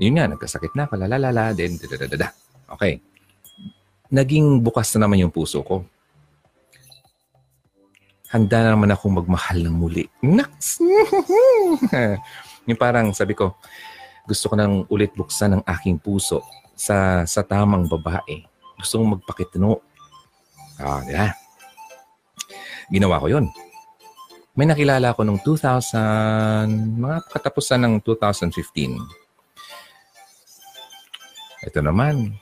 yun 0.00 0.16
nga, 0.16 0.32
nagkasakit 0.32 0.72
na 0.72 0.88
ako, 0.88 0.96
lalalala, 0.96 1.52
then, 1.52 1.76
dadadada. 1.76 2.32
Okay. 2.72 3.04
Naging 4.08 4.64
bukas 4.64 4.88
na 4.96 5.04
naman 5.04 5.20
yung 5.20 5.34
puso 5.34 5.60
ko. 5.60 5.84
Handa 8.32 8.64
na 8.64 8.72
naman 8.72 8.90
akong 8.90 9.20
magmahal 9.20 9.60
ng 9.60 9.76
muli. 9.76 10.08
Naks! 10.24 10.80
yung 12.68 12.80
parang 12.80 13.12
sabi 13.12 13.36
ko, 13.36 13.54
gusto 14.24 14.48
ko 14.48 14.54
nang 14.56 14.88
ulit 14.88 15.12
buksan 15.14 15.60
ang 15.60 15.62
aking 15.68 16.00
puso 16.02 16.42
sa 16.74 17.22
sa 17.22 17.46
tamang 17.46 17.86
babae 17.86 18.56
gusto 18.76 19.00
mong 19.00 19.20
magpakitino. 19.20 19.80
Ah, 20.76 21.00
yeah. 21.08 21.32
Ginawa 22.92 23.20
ko 23.24 23.32
yun. 23.32 23.48
May 24.56 24.64
nakilala 24.64 25.12
ako 25.12 25.20
nung 25.22 25.40
2000, 25.44 26.96
mga 26.96 27.18
katapusan 27.28 27.84
ng 27.84 27.94
2015. 28.00 28.96
Ito 31.68 31.80
naman. 31.84 32.32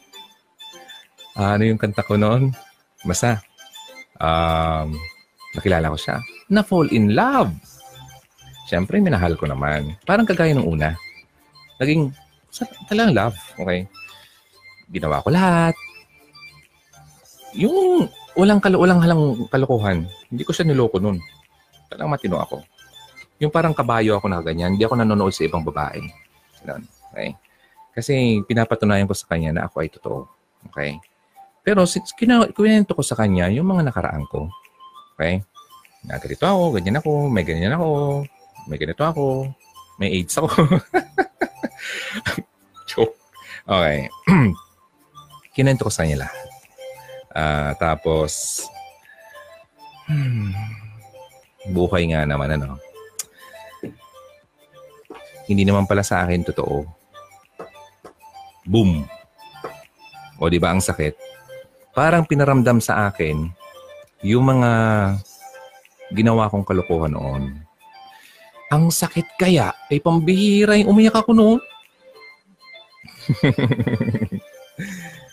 ano 1.34 1.62
yung 1.66 1.80
kanta 1.82 2.06
ko 2.06 2.14
noon? 2.14 2.54
Basta, 3.02 3.42
um, 4.22 4.94
nakilala 5.58 5.90
ko 5.90 5.98
siya. 5.98 6.22
Na-fall 6.46 6.94
in 6.94 7.18
love. 7.18 7.50
Siyempre, 8.70 9.02
minahal 9.02 9.34
ko 9.34 9.50
naman. 9.50 9.98
Parang 10.06 10.22
kagaya 10.22 10.54
ng 10.54 10.62
una. 10.62 10.94
Naging, 11.82 12.14
talagang 12.86 13.10
love. 13.10 13.36
Okay? 13.58 13.90
Ginawa 14.94 15.18
ko 15.26 15.34
lahat 15.34 15.74
yung 17.54 18.10
walang 18.34 18.58
kal 18.58 18.74
walang 18.74 18.98
halang 18.98 19.46
kalokohan, 19.48 20.10
hindi 20.28 20.42
ko 20.42 20.50
siya 20.50 20.66
niloko 20.66 20.98
noon. 20.98 21.22
Talagang 21.90 22.12
matino 22.12 22.40
ako. 22.40 22.62
Yung 23.42 23.50
parang 23.50 23.74
kabayo 23.74 24.16
ako 24.16 24.30
na 24.30 24.40
ganyan, 24.40 24.78
hindi 24.78 24.86
ako 24.86 25.00
nanonood 25.00 25.34
sa 25.34 25.44
ibang 25.44 25.66
babae. 25.66 26.00
Ganun. 26.62 26.86
Okay? 27.12 27.34
Kasi 27.94 28.42
pinapatunayan 28.46 29.06
ko 29.06 29.14
sa 29.14 29.30
kanya 29.30 29.50
na 29.54 29.62
ako 29.66 29.76
ay 29.82 29.88
totoo. 29.90 30.20
Okay? 30.70 30.90
Pero 31.64 31.86
kinento 32.56 32.92
ko 32.92 33.02
sa 33.02 33.16
kanya 33.16 33.48
yung 33.48 33.70
mga 33.70 33.88
nakaraan 33.88 34.26
ko. 34.28 34.50
Okay? 35.14 35.40
Na 36.04 36.20
ganito 36.20 36.44
ako, 36.44 36.62
ganyan 36.76 37.00
ako, 37.00 37.10
may 37.32 37.44
ganyan 37.46 37.72
ako, 37.72 37.88
may 38.68 38.76
ganito 38.76 39.00
ako, 39.00 39.24
may 39.96 40.12
AIDS 40.12 40.36
ako. 40.36 40.48
Joke. 42.90 43.16
Okay. 43.64 43.98
Kinento 45.56 45.86
ko 45.86 45.90
sa 45.90 46.04
kanya 46.04 46.28
lahat. 46.28 46.48
Uh, 47.34 47.72
tapos, 47.80 48.62
hmm, 50.06 50.52
buhay 51.70 52.12
nga 52.12 52.28
naman 52.28 52.60
ano. 52.60 52.76
Hindi 55.44 55.64
naman 55.64 55.84
pala 55.84 56.00
sa 56.00 56.24
akin 56.24 56.44
totoo. 56.44 56.84
Boom. 58.64 59.04
O 60.40 60.48
di 60.48 60.56
ba 60.56 60.72
ang 60.72 60.80
sakit? 60.80 61.12
Parang 61.92 62.24
pinaramdam 62.24 62.80
sa 62.80 63.12
akin 63.12 63.52
yung 64.24 64.44
mga 64.48 64.70
ginawa 66.16 66.48
kong 66.48 66.64
kalokohan 66.64 67.12
noon. 67.12 67.60
Ang 68.72 68.88
sakit 68.88 69.36
kaya 69.36 69.76
ay 69.92 70.00
pambihira 70.00 70.80
yung 70.80 70.96
umiyak 70.96 71.20
ako 71.20 71.36
noon. 71.36 71.60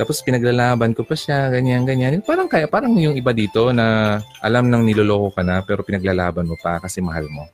Tapos 0.00 0.24
pinaglalaban 0.24 0.96
ko 0.96 1.04
pa 1.04 1.12
siya, 1.12 1.52
ganyan, 1.52 1.84
ganyan. 1.84 2.24
Parang 2.24 2.48
kaya, 2.48 2.64
parang 2.64 2.96
yung 2.96 3.20
iba 3.20 3.36
dito 3.36 3.68
na 3.68 4.16
alam 4.40 4.72
nang 4.72 4.80
niloloko 4.80 5.36
ka 5.36 5.44
na 5.44 5.60
pero 5.60 5.84
pinaglalaban 5.84 6.48
mo 6.48 6.56
pa 6.56 6.80
kasi 6.80 7.04
mahal 7.04 7.28
mo. 7.28 7.44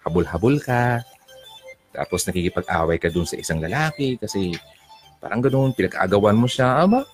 Habol-habol 0.00 0.64
ka. 0.64 1.04
Tapos 1.92 2.24
nakikipag-away 2.24 2.96
ka 2.96 3.12
dun 3.12 3.28
sa 3.28 3.36
isang 3.36 3.60
lalaki 3.60 4.16
kasi 4.16 4.56
parang 5.20 5.44
ganoon, 5.44 5.76
pinag-aagawan 5.76 6.32
mo 6.32 6.48
siya. 6.48 6.88
Aba, 6.88 7.04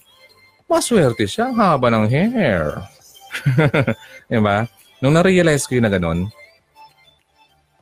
maswerte 0.71 1.27
siya, 1.27 1.51
haba 1.51 1.91
ng 1.91 2.07
hair. 2.07 2.79
diba? 4.31 4.71
Nung 5.03 5.19
na-realize 5.19 5.67
ko 5.67 5.83
yun 5.83 5.91
na 5.91 5.91
ganoon, 5.91 6.31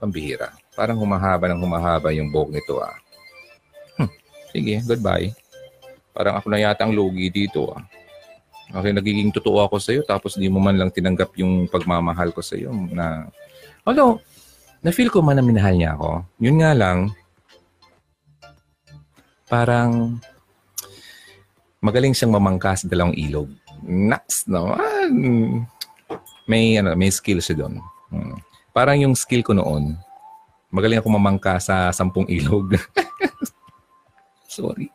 pambihira. 0.00 0.56
Parang 0.72 0.96
humahaba 0.96 1.52
ng 1.52 1.60
humahaba 1.60 2.16
yung 2.16 2.32
buhok 2.32 2.48
nito 2.48 2.80
ah. 2.80 2.96
Hmm, 4.00 4.08
sige, 4.56 4.80
goodbye. 4.88 5.36
Parang 6.12 6.38
ako 6.38 6.46
na 6.50 6.60
yata 6.60 6.84
ang 6.84 6.94
logi 6.94 7.28
dito. 7.30 7.72
Ah. 7.72 7.82
Okay, 8.68 8.92
nagiging 8.92 9.32
totoo 9.32 9.64
ako 9.64 9.80
sa 9.80 9.96
iyo 9.96 10.04
tapos 10.04 10.36
di 10.36 10.44
mo 10.52 10.60
man 10.60 10.76
lang 10.76 10.92
tinanggap 10.92 11.32
yung 11.40 11.72
pagmamahal 11.72 12.36
ko 12.36 12.44
sa 12.44 12.52
iyo 12.52 12.68
na 12.92 13.24
although 13.88 14.20
na-feel 14.84 15.08
ko 15.08 15.24
man 15.24 15.40
na 15.40 15.44
minahal 15.44 15.72
niya 15.72 15.96
ako. 15.96 16.20
Yun 16.36 16.60
nga 16.60 16.76
lang 16.76 17.08
parang 19.48 20.20
magaling 21.80 22.12
siyang 22.12 22.36
mamangka 22.36 22.76
sa 22.76 22.84
dalawang 22.84 23.16
ilog. 23.16 23.48
Naks 23.80 24.44
naman. 24.44 25.64
May 26.44 26.76
ano, 26.76 26.92
may 26.92 27.08
skill 27.08 27.40
siya 27.40 27.64
doon. 27.64 27.80
Hmm. 28.12 28.36
Parang 28.76 29.00
yung 29.00 29.16
skill 29.16 29.40
ko 29.40 29.56
noon, 29.56 29.96
magaling 30.68 31.00
ako 31.00 31.08
mamangka 31.08 31.56
sa 31.56 31.88
sampung 31.88 32.28
ilog. 32.28 32.76
Sorry. 34.52 34.92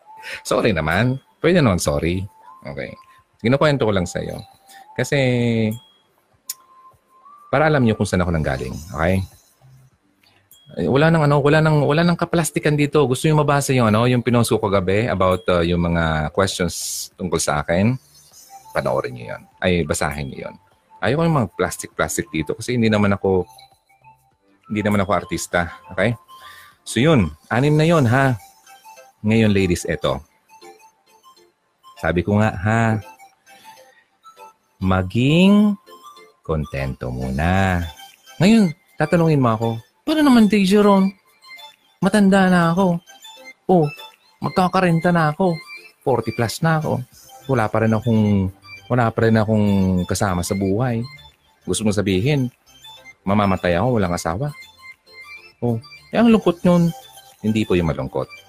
Sorry 0.48 0.72
naman. 0.72 1.20
Pwede 1.44 1.60
naman 1.60 1.80
sorry. 1.80 2.24
Okay. 2.64 2.96
Ginukwento 3.44 3.84
ko 3.84 3.92
lang 3.92 4.08
sa 4.08 4.24
iyo. 4.24 4.40
Kasi 4.96 5.20
para 7.52 7.68
alam 7.70 7.84
niyo 7.84 7.94
kung 7.94 8.08
saan 8.08 8.24
ako 8.24 8.32
nanggaling. 8.34 8.74
Okay? 8.98 9.22
Wala 10.90 11.14
nang 11.14 11.30
ano, 11.30 11.38
wala 11.38 11.62
nang 11.62 11.86
wala 11.86 12.02
nang 12.02 12.18
kaplastikan 12.18 12.74
dito. 12.74 13.06
Gusto 13.06 13.30
niyo 13.30 13.38
mabasa 13.38 13.76
yung 13.78 13.94
ano, 13.94 14.10
yung 14.10 14.26
pinost 14.26 14.50
ko 14.50 14.72
gabi 14.72 15.06
about 15.06 15.46
uh, 15.46 15.62
yung 15.62 15.86
mga 15.86 16.34
questions 16.34 17.10
tungkol 17.14 17.38
sa 17.38 17.62
akin. 17.62 17.94
Panoorin 18.74 19.14
niyo 19.14 19.26
'yon. 19.38 19.42
Ay 19.62 19.86
basahin 19.86 20.34
niyo 20.34 20.50
'yon. 20.50 20.56
Ayoko 20.98 21.28
yung 21.30 21.38
mga 21.38 21.52
plastic-plastic 21.54 22.32
dito 22.34 22.58
kasi 22.58 22.74
hindi 22.74 22.90
naman 22.90 23.14
ako 23.14 23.46
Hindi 24.64 24.80
naman 24.80 25.04
ako 25.04 25.12
artista. 25.14 25.78
Okay? 25.94 26.16
So 26.88 27.04
yun, 27.04 27.30
anim 27.52 27.76
na 27.76 27.86
yun 27.86 28.08
ha. 28.08 28.40
Ngayon 29.24 29.56
ladies, 29.56 29.88
eto. 29.88 30.20
Sabi 32.04 32.20
ko 32.28 32.36
nga 32.44 32.52
ha, 32.52 33.00
maging 34.84 35.80
kontento 36.44 37.08
muna. 37.08 37.80
Ngayon, 38.44 38.76
tatanungin 39.00 39.40
mo 39.40 39.56
ako, 39.56 39.70
paano 40.04 40.28
naman 40.28 40.52
Daisy 40.52 40.76
Ron? 40.76 41.08
Matanda 42.04 42.52
na 42.52 42.76
ako. 42.76 43.00
Oh, 43.72 43.88
magkakarenta 44.44 45.16
na 45.16 45.32
ako. 45.32 45.56
40 46.04 46.36
plus 46.36 46.60
na 46.60 46.84
ako. 46.84 47.00
Wala 47.48 47.72
pa 47.72 47.88
rin 47.88 47.96
akong 47.96 48.52
wala 48.92 49.08
pa 49.08 49.24
rin 49.24 49.40
akong 49.40 49.68
kasama 50.04 50.44
sa 50.44 50.52
buhay. 50.52 51.00
Gusto 51.64 51.88
mo 51.88 51.96
sabihin, 51.96 52.52
mamamatay 53.24 53.80
ako, 53.80 53.96
walang 53.96 54.12
asawa. 54.12 54.52
Oh, 55.64 55.80
eh, 56.12 56.20
ang 56.20 56.28
lungkot 56.28 56.60
yun. 56.68 56.92
Hindi 57.40 57.64
po 57.64 57.80
yung 57.80 57.88
malungkot. 57.88 58.43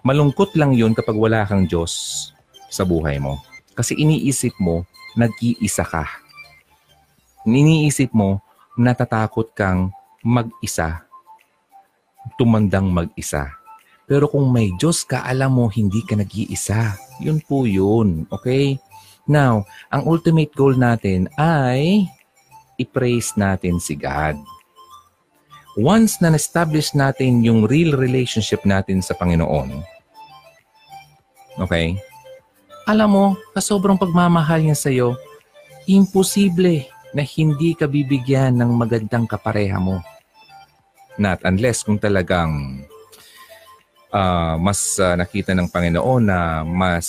Malungkot 0.00 0.56
lang 0.56 0.72
yun 0.72 0.96
kapag 0.96 1.16
wala 1.16 1.44
kang 1.44 1.68
Diyos 1.68 2.32
sa 2.72 2.88
buhay 2.88 3.20
mo. 3.20 3.40
Kasi 3.76 3.96
iniisip 3.96 4.56
mo, 4.56 4.88
nag-iisa 5.16 5.84
ka. 5.84 6.04
Iniisip 7.44 8.12
mo, 8.16 8.40
natatakot 8.80 9.52
kang 9.52 9.92
mag-isa. 10.24 11.04
Tumandang 12.36 12.88
mag-isa. 12.88 13.56
Pero 14.10 14.26
kung 14.26 14.48
may 14.50 14.72
Diyos 14.74 15.06
ka, 15.06 15.22
alam 15.22 15.54
mo, 15.54 15.70
hindi 15.70 16.02
ka 16.02 16.16
nag-iisa. 16.16 16.96
Yun 17.22 17.38
po 17.44 17.68
yun. 17.68 18.26
Okay? 18.32 18.80
Now, 19.28 19.68
ang 19.92 20.08
ultimate 20.08 20.50
goal 20.56 20.74
natin 20.74 21.30
ay 21.38 22.08
i-praise 22.80 23.36
natin 23.36 23.78
si 23.78 23.94
God. 23.94 24.40
Once 25.78 26.18
na 26.18 26.34
establish 26.34 26.94
natin 26.98 27.46
yung 27.46 27.66
real 27.66 27.94
relationship 27.94 28.66
natin 28.66 28.98
sa 29.04 29.14
Panginoon, 29.14 29.82
okay, 31.62 31.94
alam 32.90 33.14
mo, 33.14 33.26
sa 33.54 33.62
sobrang 33.62 33.94
pagmamahal 33.94 34.66
niya 34.66 34.74
sa 34.74 34.90
iyo, 34.90 35.14
imposible 35.86 36.90
na 37.14 37.22
hindi 37.22 37.78
ka 37.78 37.86
bibigyan 37.86 38.58
ng 38.58 38.70
magandang 38.74 39.30
kapareha 39.30 39.78
mo. 39.78 40.02
Not 41.14 41.46
unless 41.46 41.86
kung 41.86 42.02
talagang 42.02 42.82
uh, 44.10 44.58
mas 44.58 44.98
uh, 44.98 45.14
nakita 45.14 45.54
ng 45.54 45.70
Panginoon 45.70 46.22
na 46.24 46.66
mas 46.66 47.06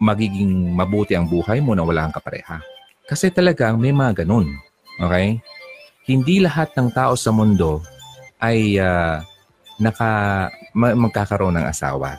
magiging 0.00 0.72
mabuti 0.72 1.12
ang 1.12 1.28
buhay 1.28 1.60
mo 1.60 1.76
na 1.76 1.84
wala 1.84 2.08
kang 2.08 2.16
kapareha. 2.16 2.64
Kasi 3.04 3.28
talagang 3.28 3.76
may 3.76 3.92
mga 3.92 4.24
ganun. 4.24 4.48
Okay? 4.96 5.44
Hindi 6.10 6.42
lahat 6.42 6.74
ng 6.74 6.90
tao 6.90 7.14
sa 7.14 7.30
mundo 7.30 7.86
ay 8.42 8.82
uh, 8.82 9.22
naka, 9.78 10.10
ma- 10.74 10.98
magkakaroon 10.98 11.54
ng 11.54 11.66
asawa. 11.70 12.18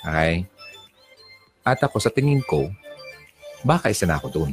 Okay? 0.00 0.48
At 1.60 1.76
ako 1.84 2.00
sa 2.00 2.08
tingin 2.08 2.40
ko, 2.48 2.72
baka 3.68 3.92
isa 3.92 4.08
na 4.08 4.16
ako 4.16 4.32
doon. 4.32 4.52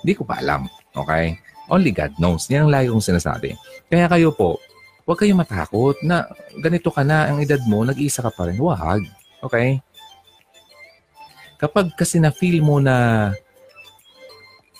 Hindi 0.00 0.12
ko 0.18 0.24
pa 0.24 0.40
alam. 0.40 0.64
Okay? 0.96 1.36
Only 1.68 1.92
God 1.92 2.16
knows. 2.16 2.48
Yan 2.48 2.66
ang 2.66 2.72
lagi 2.72 2.88
kong 2.88 3.04
sinasabi. 3.04 3.52
Kaya 3.92 4.08
kayo 4.08 4.32
po, 4.32 4.56
huwag 5.04 5.20
kayong 5.20 5.44
matakot 5.44 6.00
na 6.00 6.24
ganito 6.64 6.88
ka 6.88 7.04
na 7.04 7.28
ang 7.28 7.44
edad 7.44 7.60
mo, 7.68 7.84
nag-iisa 7.84 8.24
ka 8.24 8.32
pa 8.32 8.48
rin. 8.48 8.56
Huwag. 8.56 9.04
Okay? 9.44 9.84
Kapag 11.60 11.92
kasi 11.92 12.16
na-feel 12.16 12.64
mo 12.64 12.80
na 12.80 13.28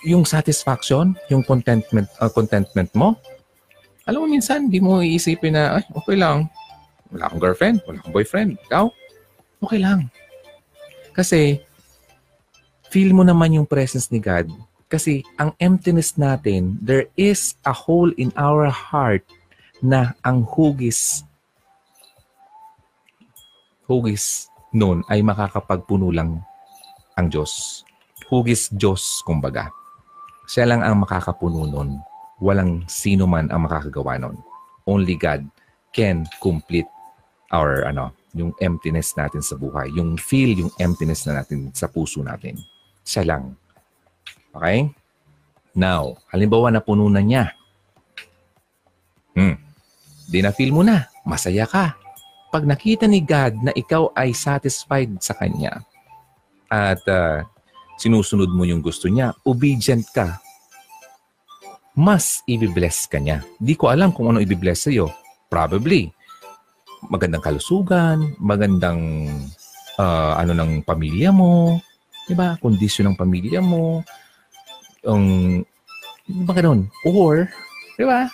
yung 0.04 0.24
satisfaction, 0.24 1.12
yung 1.28 1.44
contentment, 1.44 2.08
uh, 2.20 2.30
contentment 2.32 2.88
mo, 2.96 3.16
alam 4.08 4.24
mo 4.24 4.28
minsan, 4.32 4.66
di 4.66 4.80
mo 4.82 4.98
iisipin 5.04 5.54
na, 5.54 5.78
ay, 5.78 5.84
okay 5.94 6.16
lang. 6.18 6.48
Wala 7.14 7.30
akong 7.30 7.42
girlfriend, 7.42 7.76
wala 7.86 8.02
akong 8.02 8.14
boyfriend. 8.16 8.50
Ikaw, 8.66 8.90
okay 9.62 9.78
lang. 9.78 10.10
Kasi, 11.14 11.62
feel 12.90 13.14
mo 13.14 13.22
naman 13.22 13.54
yung 13.54 13.68
presence 13.70 14.10
ni 14.10 14.18
God. 14.18 14.50
Kasi, 14.90 15.22
ang 15.38 15.54
emptiness 15.62 16.18
natin, 16.18 16.74
there 16.82 17.06
is 17.14 17.54
a 17.62 17.70
hole 17.70 18.10
in 18.18 18.34
our 18.34 18.66
heart 18.66 19.22
na 19.78 20.16
ang 20.26 20.42
hugis, 20.42 21.22
hugis 23.86 24.50
noon 24.74 25.06
ay 25.06 25.22
makakapagpuno 25.22 26.10
lang 26.10 26.42
ang 27.14 27.26
Diyos. 27.30 27.84
Hugis 28.26 28.70
Diyos, 28.74 29.22
kumbaga. 29.22 29.70
Siya 30.50 30.66
lang 30.66 30.82
ang 30.82 30.98
makakapuno 30.98 31.62
nun. 31.70 32.02
Walang 32.42 32.82
sino 32.90 33.30
man 33.30 33.46
ang 33.54 33.70
makakagawa 33.70 34.18
nun. 34.18 34.34
Only 34.82 35.14
God 35.14 35.46
can 35.94 36.26
complete 36.42 36.90
our, 37.54 37.86
ano, 37.86 38.10
yung 38.34 38.50
emptiness 38.58 39.14
natin 39.14 39.46
sa 39.46 39.54
buhay. 39.54 39.94
Yung 39.94 40.18
feel, 40.18 40.58
yung 40.58 40.72
emptiness 40.82 41.22
na 41.30 41.38
natin 41.38 41.70
sa 41.70 41.86
puso 41.86 42.18
natin. 42.26 42.58
Siya 43.06 43.22
lang. 43.22 43.54
Okay? 44.50 44.90
Now, 45.70 46.18
halimbawa 46.34 46.74
na 46.74 46.82
puno 46.82 47.06
na 47.06 47.22
niya. 47.22 47.54
Hmm. 49.38 49.54
Di 50.26 50.42
na 50.42 50.50
feel 50.50 50.74
mo 50.74 50.82
na. 50.82 51.06
Masaya 51.22 51.62
ka. 51.70 51.94
Pag 52.50 52.66
nakita 52.66 53.06
ni 53.06 53.22
God 53.22 53.70
na 53.70 53.72
ikaw 53.78 54.10
ay 54.18 54.34
satisfied 54.34 55.14
sa 55.22 55.38
Kanya, 55.38 55.86
at 56.70 57.02
uh, 57.10 57.42
sinusunod 58.00 58.48
mo 58.48 58.64
yung 58.64 58.80
gusto 58.80 59.12
niya, 59.12 59.36
obedient 59.44 60.08
ka, 60.16 60.40
mas 61.92 62.40
i-bless 62.48 63.04
ka 63.04 63.20
niya. 63.20 63.44
Di 63.60 63.76
ko 63.76 63.92
alam 63.92 64.16
kung 64.16 64.32
ano 64.32 64.40
i-bless 64.40 64.88
sa'yo. 64.88 65.12
Probably, 65.52 66.08
magandang 67.12 67.44
kalusugan, 67.44 68.40
magandang 68.40 69.28
uh, 70.00 70.32
ano 70.40 70.56
ng 70.56 70.80
pamilya 70.80 71.28
mo, 71.28 71.76
di 72.24 72.32
ba? 72.32 72.56
Kondisyon 72.56 73.12
ng 73.12 73.18
pamilya 73.20 73.60
mo, 73.60 74.00
ang 75.04 75.24
um, 75.60 76.44
ba 76.46 76.56
ganun? 76.56 76.88
Or, 77.04 77.44
di 78.00 78.04
ba? 78.08 78.32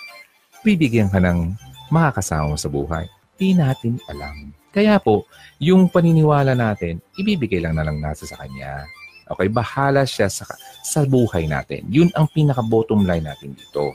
Bibigyan 0.62 1.10
ka 1.10 1.18
ng 1.18 1.58
makakasama 1.90 2.54
mo 2.54 2.56
sa 2.58 2.70
buhay. 2.70 3.06
Di 3.34 3.50
natin 3.56 3.98
alam. 4.06 4.54
Kaya 4.70 5.00
po, 5.00 5.24
yung 5.56 5.88
paniniwala 5.88 6.52
natin, 6.52 7.00
ibibigay 7.16 7.64
lang 7.64 7.80
na 7.80 7.86
lang 7.88 7.96
nasa 7.96 8.28
sa 8.28 8.36
Kanya. 8.36 8.84
Okay, 9.26 9.50
bahala 9.50 10.06
siya 10.06 10.30
sa, 10.30 10.46
sa 10.86 11.02
buhay 11.02 11.50
natin. 11.50 11.82
Yun 11.90 12.14
ang 12.14 12.30
pinaka-bottom 12.30 13.02
line 13.02 13.26
natin 13.26 13.58
dito. 13.58 13.90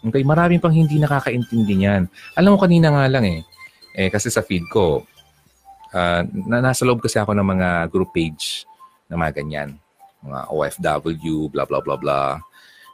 Okay, 0.00 0.22
maraming 0.22 0.62
pang 0.62 0.72
hindi 0.72 0.96
nakakaintindi 0.96 1.74
niyan. 1.74 2.06
Alam 2.38 2.54
mo 2.54 2.58
kanina 2.62 2.94
nga 2.94 3.04
lang 3.10 3.26
eh, 3.26 3.40
eh 3.98 4.08
kasi 4.08 4.30
sa 4.30 4.40
feed 4.46 4.64
ko, 4.70 5.02
uh, 5.90 6.22
na, 6.46 6.62
nasa 6.62 6.86
loob 6.86 7.02
kasi 7.02 7.18
ako 7.18 7.34
ng 7.34 7.44
mga 7.44 7.68
group 7.90 8.14
page 8.14 8.64
na 9.10 9.18
mga 9.18 9.42
ganyan. 9.42 9.70
Mga 10.22 10.40
OFW, 10.54 11.50
blah, 11.50 11.66
blah, 11.66 11.82
blah, 11.82 11.98
blah. 11.98 12.38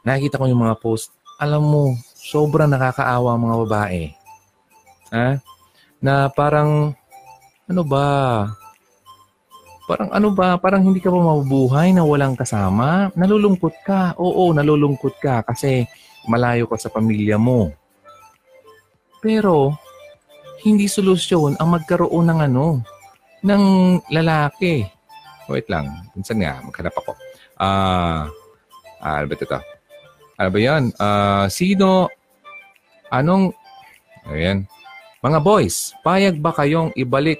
Nakikita 0.01 0.41
ko 0.41 0.49
yung 0.49 0.65
mga 0.65 0.79
post. 0.81 1.13
Alam 1.37 1.63
mo, 1.63 1.83
sobrang 2.17 2.67
nakakaawa 2.67 3.37
ang 3.37 3.41
mga 3.45 3.57
babae. 3.63 4.03
Ha? 5.13 5.37
Na 6.01 6.27
parang 6.33 6.97
ano 7.67 7.83
ba? 7.83 8.07
Parang 9.87 10.11
ano 10.11 10.35
ba? 10.35 10.59
Parang 10.59 10.83
hindi 10.83 10.99
ka 10.99 11.07
pa 11.07 11.15
mabubuhay 11.15 11.95
na 11.95 12.03
walang 12.03 12.35
kasama? 12.35 13.07
Nalulungkot 13.15 13.87
ka. 13.87 14.19
Oo, 14.19 14.51
nalulungkot 14.51 15.15
ka 15.23 15.47
kasi 15.47 15.87
malayo 16.27 16.67
ka 16.67 16.75
sa 16.75 16.91
pamilya 16.91 17.39
mo. 17.39 17.71
Pero, 19.23 19.79
hindi 20.67 20.91
solusyon 20.91 21.55
ang 21.55 21.71
magkaroon 21.71 22.27
ng 22.27 22.39
ano, 22.51 22.83
ng 23.47 23.63
lalaki. 24.11 24.83
Wait 25.47 25.71
lang. 25.71 25.87
Minsan 26.11 26.43
nga, 26.43 26.59
maghanap 26.59 26.91
ako. 26.91 27.15
Ah, 27.55 28.27
uh, 28.27 29.01
ah, 29.07 29.23
ano 29.23 29.25
ba 29.31 29.35
ito? 29.39 29.47
Ano 30.37 30.49
ba 30.51 30.59
yan? 30.59 30.83
Uh, 30.99 31.45
sino, 31.47 32.11
anong, 33.07 33.55
ayan, 34.27 34.67
mga 35.23 35.39
boys, 35.41 35.95
payag 36.03 36.37
ba 36.37 36.53
kayong 36.53 36.93
ibalik 36.93 37.39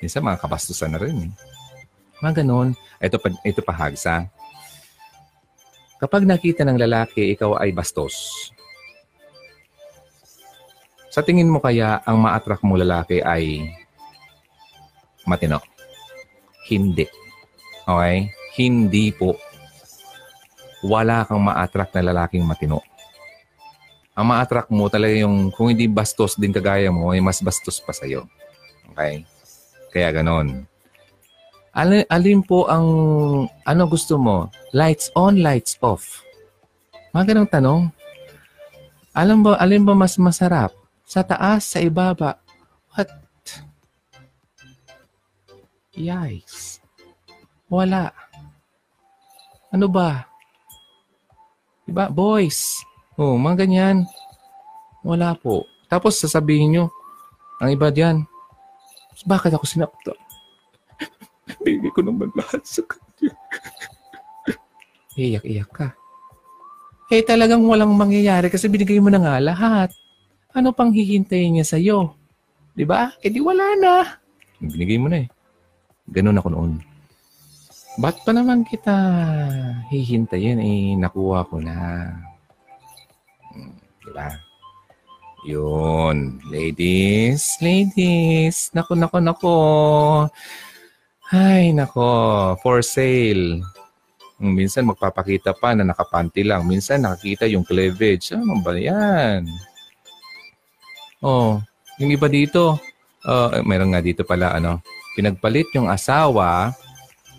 Minsan 0.00 0.24
mga 0.24 0.40
kabastusan 0.40 0.92
na 0.92 1.00
rin. 1.00 1.28
Eh. 1.28 1.30
Mga 2.20 2.44
ganun. 2.44 2.72
Ito 3.00 3.16
pa, 3.20 3.28
ito 3.44 3.60
pa 3.60 3.72
hagsa. 3.72 4.28
Kapag 5.96 6.28
nakita 6.28 6.64
ng 6.64 6.76
lalaki, 6.76 7.32
ikaw 7.32 7.56
ay 7.56 7.72
bastos. 7.72 8.52
Sa 11.08 11.24
tingin 11.24 11.48
mo 11.48 11.64
kaya 11.64 12.04
ang 12.04 12.20
ma-attract 12.20 12.60
mo 12.60 12.76
lalaki 12.76 13.24
ay 13.24 13.72
matino? 15.24 15.64
Hindi. 16.68 17.08
Okay? 17.88 18.28
Hindi 18.60 19.08
po. 19.16 19.40
Wala 20.84 21.24
kang 21.24 21.40
ma-attract 21.40 21.96
na 21.96 22.12
lalaking 22.12 22.44
matino. 22.44 22.84
Ang 24.16 24.32
ma-attract 24.32 24.68
mo 24.68 24.88
talaga 24.92 25.16
yung 25.16 25.48
kung 25.52 25.72
hindi 25.72 25.88
bastos 25.88 26.36
din 26.36 26.52
kagaya 26.52 26.88
mo, 26.88 27.12
ay 27.12 27.20
mas 27.24 27.40
bastos 27.40 27.80
pa 27.80 27.96
sa'yo. 27.96 28.28
Okay? 28.92 29.24
Kaya 29.96 30.12
ganon. 30.12 30.68
Alin, 31.72 32.04
alin 32.12 32.44
po 32.44 32.68
ang 32.68 32.84
ano 33.64 33.82
gusto 33.88 34.20
mo? 34.20 34.52
Lights 34.76 35.08
on, 35.16 35.40
lights 35.40 35.80
off. 35.80 36.20
Mga 37.16 37.32
ganong 37.32 37.48
tanong. 37.48 37.82
Alam 39.16 39.40
ba, 39.40 39.56
alin 39.56 39.88
ba 39.88 39.96
mas 39.96 40.20
masarap? 40.20 40.76
Sa 41.08 41.24
taas, 41.24 41.64
sa 41.64 41.80
ibaba? 41.80 42.36
What? 42.92 43.08
Yikes. 45.96 46.84
Wala. 47.72 48.12
Ano 49.72 49.88
ba? 49.88 50.28
Diba? 51.88 52.12
Boys. 52.12 52.84
Oh, 53.16 53.40
mga 53.40 53.64
ganyan. 53.64 54.04
Wala 55.00 55.32
po. 55.40 55.64
Tapos 55.88 56.20
sasabihin 56.20 56.76
nyo, 56.76 56.84
ang 57.64 57.72
iba 57.72 57.88
diyan, 57.88 58.35
bakit 59.24 59.54
ako 59.56 59.64
sinapta? 59.64 60.12
Bigay 61.64 61.94
ko 61.94 62.04
naman 62.04 62.28
lahat 62.36 62.66
sa 62.66 62.82
kanya. 62.84 63.32
Iyak-iyak 65.16 65.70
ka. 65.72 65.88
Eh 67.08 67.22
talagang 67.22 67.62
walang 67.64 67.94
mangyayari 67.94 68.50
kasi 68.50 68.66
binigay 68.66 68.98
mo 68.98 69.08
na 69.08 69.22
nga 69.22 69.38
lahat. 69.40 69.94
Ano 70.52 70.74
pang 70.74 70.90
hihintayin 70.90 71.56
niya 71.56 71.64
sa'yo? 71.64 72.12
Di 72.76 72.84
ba? 72.84 73.14
Eh 73.24 73.32
di 73.32 73.40
wala 73.40 73.64
na. 73.78 73.94
Binigay 74.60 75.00
mo 75.00 75.08
na 75.08 75.24
eh. 75.24 75.28
Ganun 76.10 76.36
ako 76.36 76.48
noon. 76.52 76.72
Ba't 77.96 78.20
pa 78.28 78.36
naman 78.36 78.60
kita 78.68 78.92
hihintayin? 79.88 80.60
Eh, 80.60 80.92
nakuha 81.00 81.48
ko 81.48 81.56
na. 81.64 82.12
Hmm, 83.54 83.72
di 84.04 84.10
ba? 84.12 84.45
Yun. 85.46 86.42
Ladies, 86.50 87.54
ladies. 87.62 88.74
Nako, 88.74 88.98
nako, 88.98 89.18
nako. 89.22 89.56
Ay, 91.30 91.70
nako. 91.70 92.10
For 92.58 92.82
sale. 92.82 93.62
Minsan 94.42 94.90
magpapakita 94.90 95.54
pa 95.54 95.78
na 95.78 95.86
nakapanty 95.86 96.42
lang. 96.42 96.66
Minsan 96.66 97.06
nakakita 97.06 97.46
yung 97.46 97.62
cleavage. 97.62 98.34
Ano 98.34 98.58
ba 98.58 98.74
yan? 98.74 99.46
Oh, 101.22 101.62
yung 102.02 102.10
iba 102.10 102.26
dito, 102.26 102.74
uh, 103.22 103.62
meron 103.62 103.94
nga 103.94 104.02
dito 104.02 104.26
pala, 104.26 104.52
ano, 104.52 104.82
pinagpalit 105.16 105.70
yung 105.72 105.88
asawa, 105.88 106.76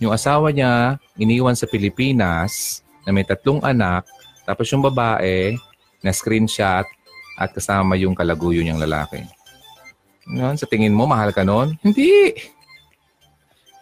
yung 0.02 0.10
asawa 0.10 0.50
niya, 0.50 0.98
iniwan 1.14 1.54
sa 1.54 1.70
Pilipinas, 1.70 2.82
na 3.06 3.14
may 3.14 3.22
tatlong 3.22 3.62
anak, 3.62 4.04
tapos 4.50 4.66
yung 4.74 4.82
babae, 4.82 5.56
na 6.02 6.10
screenshot, 6.10 6.90
at 7.38 7.54
kasama 7.54 7.94
yung 7.96 8.18
kalaguyo 8.18 8.66
niyang 8.66 8.82
lalaki. 8.82 9.22
Yan, 10.34 10.58
sa 10.58 10.68
tingin 10.68 10.92
mo, 10.92 11.08
mahal 11.08 11.32
ka 11.32 11.46
noon? 11.46 11.78
Hindi. 11.86 12.36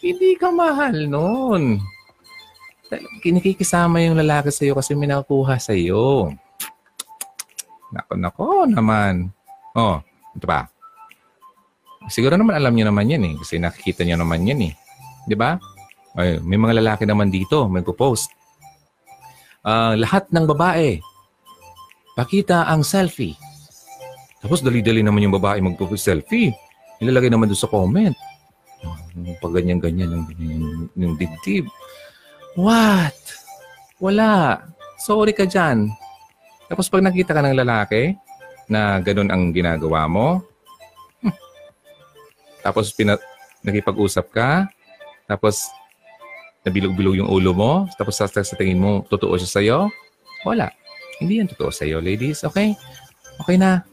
Hindi 0.04 0.38
ka 0.38 0.54
mahal 0.54 1.10
noon 1.10 1.82
kinikisama 3.22 4.02
yung 4.06 4.20
lalaki 4.20 4.54
sa'yo 4.54 4.78
kasi 4.78 4.94
may 4.94 5.10
nakukuha 5.10 5.58
sa'yo. 5.58 6.30
Nako, 7.90 8.14
nako 8.20 8.48
naman. 8.70 9.32
Oh, 9.74 10.00
ito 10.36 10.46
pa. 10.46 10.70
Siguro 12.12 12.38
naman 12.38 12.54
alam 12.54 12.74
niyo 12.76 12.86
naman 12.92 13.10
yan 13.10 13.24
eh. 13.26 13.34
Kasi 13.42 13.58
nakikita 13.58 14.06
niyo 14.06 14.20
naman 14.22 14.46
yan 14.46 14.70
eh. 14.70 14.74
Di 15.26 15.34
ba? 15.34 15.58
Ay, 16.16 16.38
may 16.46 16.60
mga 16.60 16.78
lalaki 16.80 17.04
naman 17.10 17.34
dito, 17.34 17.66
may 17.66 17.82
post. 17.82 18.30
Uh, 19.66 19.98
lahat 19.98 20.30
ng 20.30 20.46
babae, 20.46 21.02
pakita 22.16 22.66
ang 22.72 22.82
selfie. 22.82 23.36
Tapos 24.40 24.64
dali-dali 24.64 25.04
naman 25.04 25.28
yung 25.28 25.36
babae 25.36 25.60
magpo-post 25.60 26.08
selfie. 26.08 26.56
Ilalagay 27.04 27.28
naman 27.28 27.52
doon 27.52 27.60
sa 27.60 27.70
comment. 27.70 28.16
Pag 29.44 29.54
ganyan-ganyan 29.60 30.12
yung, 30.12 30.26
yung, 30.40 30.66
yung 30.96 31.14
dibdib. 31.20 31.68
What? 32.56 33.16
Wala. 34.00 34.64
Sorry 35.02 35.36
ka 35.36 35.44
dyan. 35.44 35.92
Tapos 36.72 36.88
pag 36.88 37.04
nakita 37.04 37.36
ka 37.36 37.44
ng 37.44 37.62
lalaki 37.62 38.16
na 38.72 38.98
ganun 39.04 39.30
ang 39.30 39.54
ginagawa 39.54 40.10
mo, 40.10 40.42
hmm, 41.22 41.36
tapos 42.66 42.90
pina- 42.96 43.22
nakipag-usap 43.62 44.26
ka, 44.34 44.50
tapos 45.30 45.70
nabilog-bilog 46.66 47.22
yung 47.22 47.30
ulo 47.30 47.52
mo, 47.54 47.74
tapos 47.94 48.18
sa, 48.18 48.26
sa 48.26 48.56
tingin 48.58 48.82
mo, 48.82 49.06
totoo 49.06 49.38
siya 49.38 49.50
sa'yo, 49.50 49.80
wala. 50.42 50.74
Hindi 51.20 51.40
yan 51.40 51.50
totoo 51.52 51.72
sa'yo, 51.72 52.04
ladies. 52.04 52.44
Okay? 52.44 52.76
Okay 53.40 53.56
na. 53.60 53.84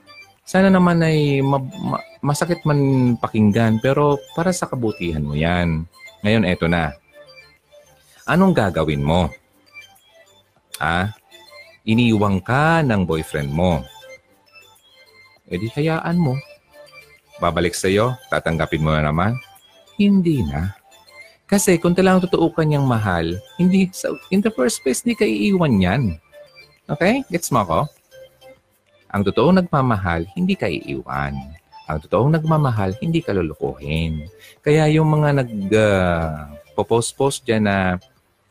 Sana 0.43 0.69
naman 0.69 0.99
ay 1.03 1.39
ma- 1.41 1.63
ma- 1.63 2.05
masakit 2.19 2.63
man 2.67 3.15
pakinggan, 3.19 3.79
pero 3.79 4.19
para 4.35 4.51
sa 4.51 4.67
kabutihan 4.67 5.23
mo 5.23 5.39
yan. 5.39 5.87
Ngayon, 6.23 6.47
eto 6.47 6.67
na 6.67 6.95
anong 8.27 8.55
gagawin 8.55 9.03
mo? 9.03 9.31
Ha? 10.79 11.15
Iniwang 11.87 12.43
ka 12.43 12.83
ng 12.83 13.03
boyfriend 13.03 13.51
mo. 13.51 13.83
E 15.51 15.59
di 15.59 15.67
hayaan 15.71 16.19
mo. 16.19 16.39
Babalik 17.43 17.75
sa'yo, 17.75 18.15
tatanggapin 18.31 18.83
mo 18.83 18.95
na 18.95 19.11
naman? 19.11 19.35
Hindi 19.99 20.47
na. 20.47 20.79
Kasi 21.51 21.77
kung 21.77 21.93
talagang 21.93 22.25
totoo 22.25 22.55
ka 22.55 22.63
niyang 22.63 22.87
mahal, 22.87 23.37
hindi, 23.59 23.91
so 23.91 24.15
in 24.31 24.41
the 24.41 24.49
first 24.55 24.81
place, 24.81 25.03
hindi 25.03 25.19
ka 25.19 25.27
iiwan 25.27 25.83
yan. 25.83 26.03
Okay? 26.93 27.25
Gets 27.33 27.49
mo 27.49 27.65
ako? 27.65 27.89
Ang 29.13 29.25
totoong 29.25 29.65
nagmamahal, 29.65 30.29
hindi 30.37 30.57
ka 30.57 30.69
iiwan. 30.69 31.37
Ang 31.89 31.99
totoong 32.09 32.33
nagmamahal, 32.37 32.97
hindi 33.01 33.21
ka 33.21 33.37
lulukuhin. 33.37 34.29
Kaya 34.65 34.89
yung 34.93 35.09
mga 35.13 35.45
nag-post-post 35.45 37.41
ah, 37.41 37.45
uh, 37.45 37.47
dyan 37.49 37.65
na 37.69 37.77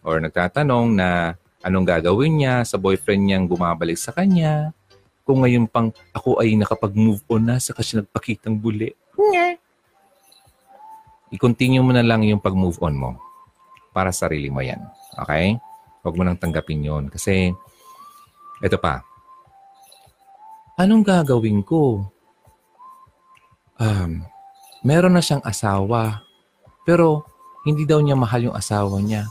or 0.01 0.17
nagtatanong 0.21 0.97
na 0.97 1.37
anong 1.61 1.85
gagawin 1.85 2.41
niya 2.41 2.65
sa 2.65 2.77
boyfriend 2.81 3.25
niyang 3.25 3.45
bumabalik 3.45 3.97
sa 3.97 4.13
kanya. 4.13 4.73
Kung 5.21 5.45
ngayon 5.45 5.69
pang 5.69 5.93
ako 6.13 6.41
ay 6.41 6.57
nakapag-move 6.57 7.21
on 7.29 7.45
na 7.45 7.61
sa 7.61 7.77
kasi 7.77 7.97
nagpakitang 7.97 8.57
buli. 8.57 8.93
Nga. 9.17 9.57
I-continue 11.31 11.85
mo 11.85 11.93
na 11.93 12.03
lang 12.03 12.25
yung 12.25 12.41
pag-move 12.41 12.81
on 12.81 12.97
mo 12.97 13.17
para 13.93 14.09
sa 14.09 14.27
sarili 14.27 14.49
mo 14.49 14.59
yan. 14.65 14.81
Okay? 15.21 15.55
Huwag 16.01 16.17
mo 16.17 16.25
nang 16.25 16.37
tanggapin 16.41 16.81
yon 16.81 17.07
Kasi, 17.07 17.53
ito 18.61 18.77
pa. 18.77 19.01
Anong 20.77 21.03
gagawin 21.05 21.61
ko? 21.65 22.05
Um, 23.81 24.25
meron 24.85 25.13
na 25.17 25.21
siyang 25.21 25.41
asawa. 25.41 26.25
Pero, 26.85 27.25
hindi 27.65 27.85
daw 27.85 28.01
niya 28.01 28.17
mahal 28.17 28.49
yung 28.49 28.57
asawa 28.57 28.97
niya 28.97 29.29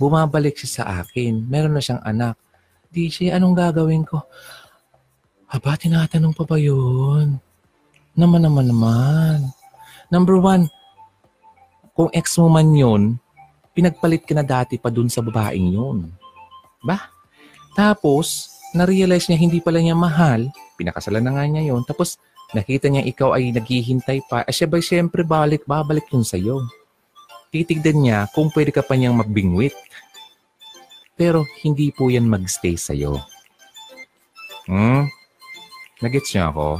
Bumabalik 0.00 0.56
siya 0.56 0.80
sa 0.80 0.84
akin. 1.04 1.44
Meron 1.44 1.76
na 1.76 1.84
siyang 1.84 2.00
anak. 2.00 2.40
DJ, 2.88 3.36
anong 3.36 3.52
gagawin 3.52 4.00
ko? 4.08 4.24
Aba, 5.52 5.76
tinatanong 5.76 6.32
pa 6.32 6.48
ba 6.48 6.56
yun? 6.56 7.36
Naman 8.16 8.40
naman 8.40 8.72
naman. 8.72 9.52
Number 10.08 10.40
one, 10.40 10.72
kung 11.92 12.08
ex 12.16 12.32
mo 12.40 12.48
man 12.48 12.72
yun, 12.72 13.20
pinagpalit 13.76 14.24
ka 14.24 14.32
na 14.32 14.40
dati 14.40 14.80
pa 14.80 14.88
dun 14.88 15.12
sa 15.12 15.20
babaeng 15.20 15.68
yun. 15.68 16.08
Ba? 16.80 17.12
Tapos, 17.76 18.56
na-realize 18.74 19.26
niya 19.26 19.38
hindi 19.40 19.58
pala 19.58 19.82
niya 19.82 19.98
mahal, 19.98 20.50
pinakasalan 20.78 21.24
na 21.24 21.32
nga 21.34 21.44
niya 21.46 21.74
yon 21.74 21.82
tapos 21.82 22.20
nakita 22.54 22.90
niya 22.90 23.06
ikaw 23.06 23.34
ay 23.34 23.54
naghihintay 23.54 24.22
pa, 24.26 24.42
eh 24.46 24.54
siya 24.54 24.66
ba 24.70 24.78
siyempre 24.82 25.22
balik, 25.22 25.66
babalik 25.66 26.06
yun 26.10 26.26
sa'yo. 26.26 26.66
Titigdan 27.50 27.98
niya 28.02 28.30
kung 28.30 28.50
pwede 28.54 28.70
ka 28.70 28.82
pa 28.82 28.94
niyang 28.94 29.18
magbingwit. 29.18 29.74
Pero 31.18 31.44
hindi 31.66 31.90
po 31.90 32.08
yan 32.08 32.30
magstay 32.30 32.78
sa'yo. 32.78 33.18
Hmm? 34.70 35.10
Nagets 36.00 36.30
niya 36.32 36.54
ako? 36.54 36.78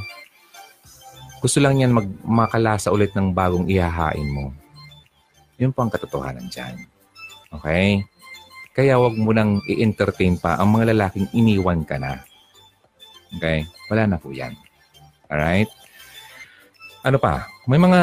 Gusto 1.43 1.59
lang 1.59 1.83
yan 1.83 1.93
mag 1.93 2.07
makalasa 2.23 2.95
ulit 2.95 3.13
ng 3.17 3.35
bagong 3.35 3.67
ihahain 3.67 4.29
mo. 4.31 4.55
Yun 5.61 5.75
po 5.75 5.85
ang 5.85 5.93
katotohanan 5.93 6.49
dyan. 6.49 6.87
Okay? 7.51 8.07
Kaya 8.71 8.97
wag 9.03 9.19
mo 9.19 9.35
nang 9.35 9.59
i-entertain 9.67 10.39
pa 10.39 10.55
ang 10.55 10.79
mga 10.79 10.95
lalaking 10.95 11.27
iniwan 11.35 11.83
ka 11.83 11.99
na. 11.99 12.23
Okay? 13.37 13.67
Wala 13.91 14.07
na 14.07 14.17
po 14.19 14.31
yan. 14.31 14.55
Alright? 15.27 15.71
Ano 17.03 17.19
pa? 17.19 17.47
May 17.67 17.79
mga 17.79 18.01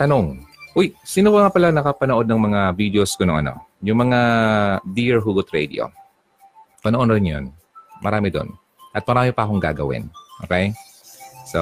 tanong. 0.00 0.44
Uy, 0.76 0.94
sino 1.02 1.34
nga 1.34 1.50
pala 1.50 1.74
nakapanood 1.74 2.28
ng 2.28 2.40
mga 2.40 2.60
videos 2.76 3.16
ko 3.18 3.26
ng 3.26 3.40
ano? 3.44 3.66
Yung 3.84 4.08
mga 4.08 4.20
Dear 4.86 5.18
Hugot 5.20 5.50
Radio. 5.50 5.90
Panoorin 6.80 7.26
yun. 7.26 7.44
Marami 8.00 8.30
doon. 8.30 8.54
At 8.94 9.04
marami 9.04 9.34
pa 9.34 9.44
akong 9.44 9.60
gagawin. 9.60 10.06
Okay? 10.46 10.72
So, 11.50 11.60